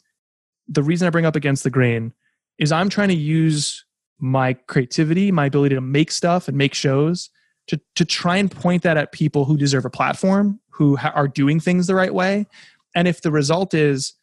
[0.68, 2.12] the reason I bring up against the grain
[2.58, 3.84] is I'm trying to use
[4.18, 7.30] my creativity, my ability to make stuff and make shows,
[7.68, 11.28] to, to try and point that at people who deserve a platform, who ha- are
[11.28, 12.46] doing things the right way.
[12.94, 14.14] And if the result is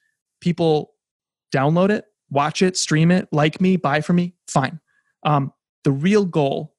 [0.42, 0.94] people
[1.54, 4.80] download it, watch it, stream it, like me, buy from me, fine.
[5.24, 6.74] Um, the real goal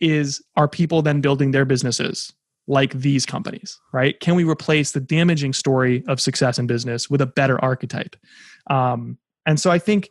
[0.00, 2.32] is are people then building their businesses
[2.66, 4.18] like these companies, right?
[4.20, 8.14] Can we replace the damaging story of success in business with a better archetype?
[8.70, 10.08] Um, and so I think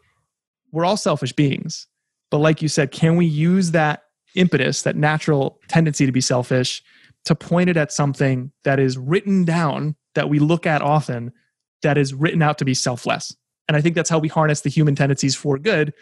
[0.72, 1.88] we're all selfish beings.
[2.32, 4.04] But like you said, can we use that
[4.36, 6.84] impetus, that natural tendency to be selfish,
[7.26, 11.32] to point it at something that is written down that we look at often
[11.84, 13.36] that is written out to be selfless?
[13.68, 15.94] And I think that's how we harness the human tendencies for good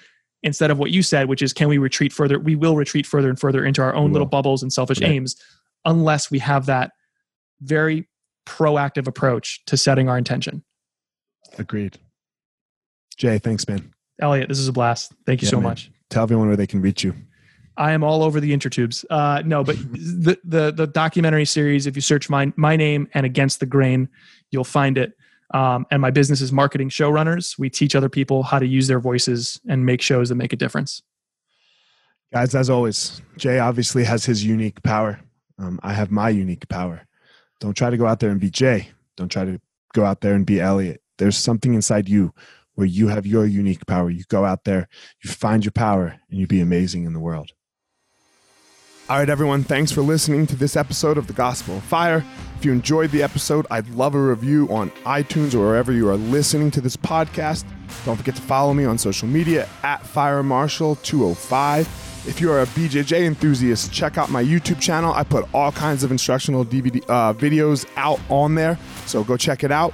[0.43, 2.39] instead of what you said, which is can we retreat further?
[2.39, 5.09] We will retreat further and further into our own little bubbles and selfish right.
[5.09, 5.35] aims
[5.85, 6.91] unless we have that
[7.61, 8.07] very
[8.45, 10.63] proactive approach to setting our intention.
[11.57, 11.97] Agreed.
[13.17, 13.93] Jay, thanks, man.
[14.19, 15.13] Elliot, this is a blast.
[15.25, 15.63] Thank you yeah, so man.
[15.63, 15.91] much.
[16.09, 17.13] Tell everyone where they can reach you.
[17.77, 19.03] I am all over the intertubes.
[19.09, 23.25] Uh, no, but the, the the documentary series, if you search my my name and
[23.25, 24.07] Against the Grain,
[24.51, 25.13] you'll find it.
[25.53, 27.59] Um, and my business is marketing showrunners.
[27.59, 30.55] We teach other people how to use their voices and make shows that make a
[30.55, 31.03] difference.
[32.33, 35.19] Guys, as always, Jay obviously has his unique power.
[35.59, 37.05] Um, I have my unique power.
[37.59, 38.89] Don't try to go out there and be Jay.
[39.15, 39.61] Don't try to
[39.93, 41.01] go out there and be Elliot.
[41.17, 42.33] There's something inside you
[42.75, 44.09] where you have your unique power.
[44.09, 44.87] You go out there,
[45.23, 47.51] you find your power, and you be amazing in the world.
[49.07, 52.25] All right, everyone, thanks for listening to this episode of The Gospel of Fire.
[52.57, 56.15] If you enjoyed the episode, I'd love a review on iTunes or wherever you are
[56.15, 57.65] listening to this podcast.
[58.03, 61.81] Don't forget to follow me on social media at FireMarshal205.
[62.27, 65.13] If you are a BJJ enthusiast, check out my YouTube channel.
[65.13, 69.63] I put all kinds of instructional DVD uh, videos out on there, so go check
[69.63, 69.93] it out.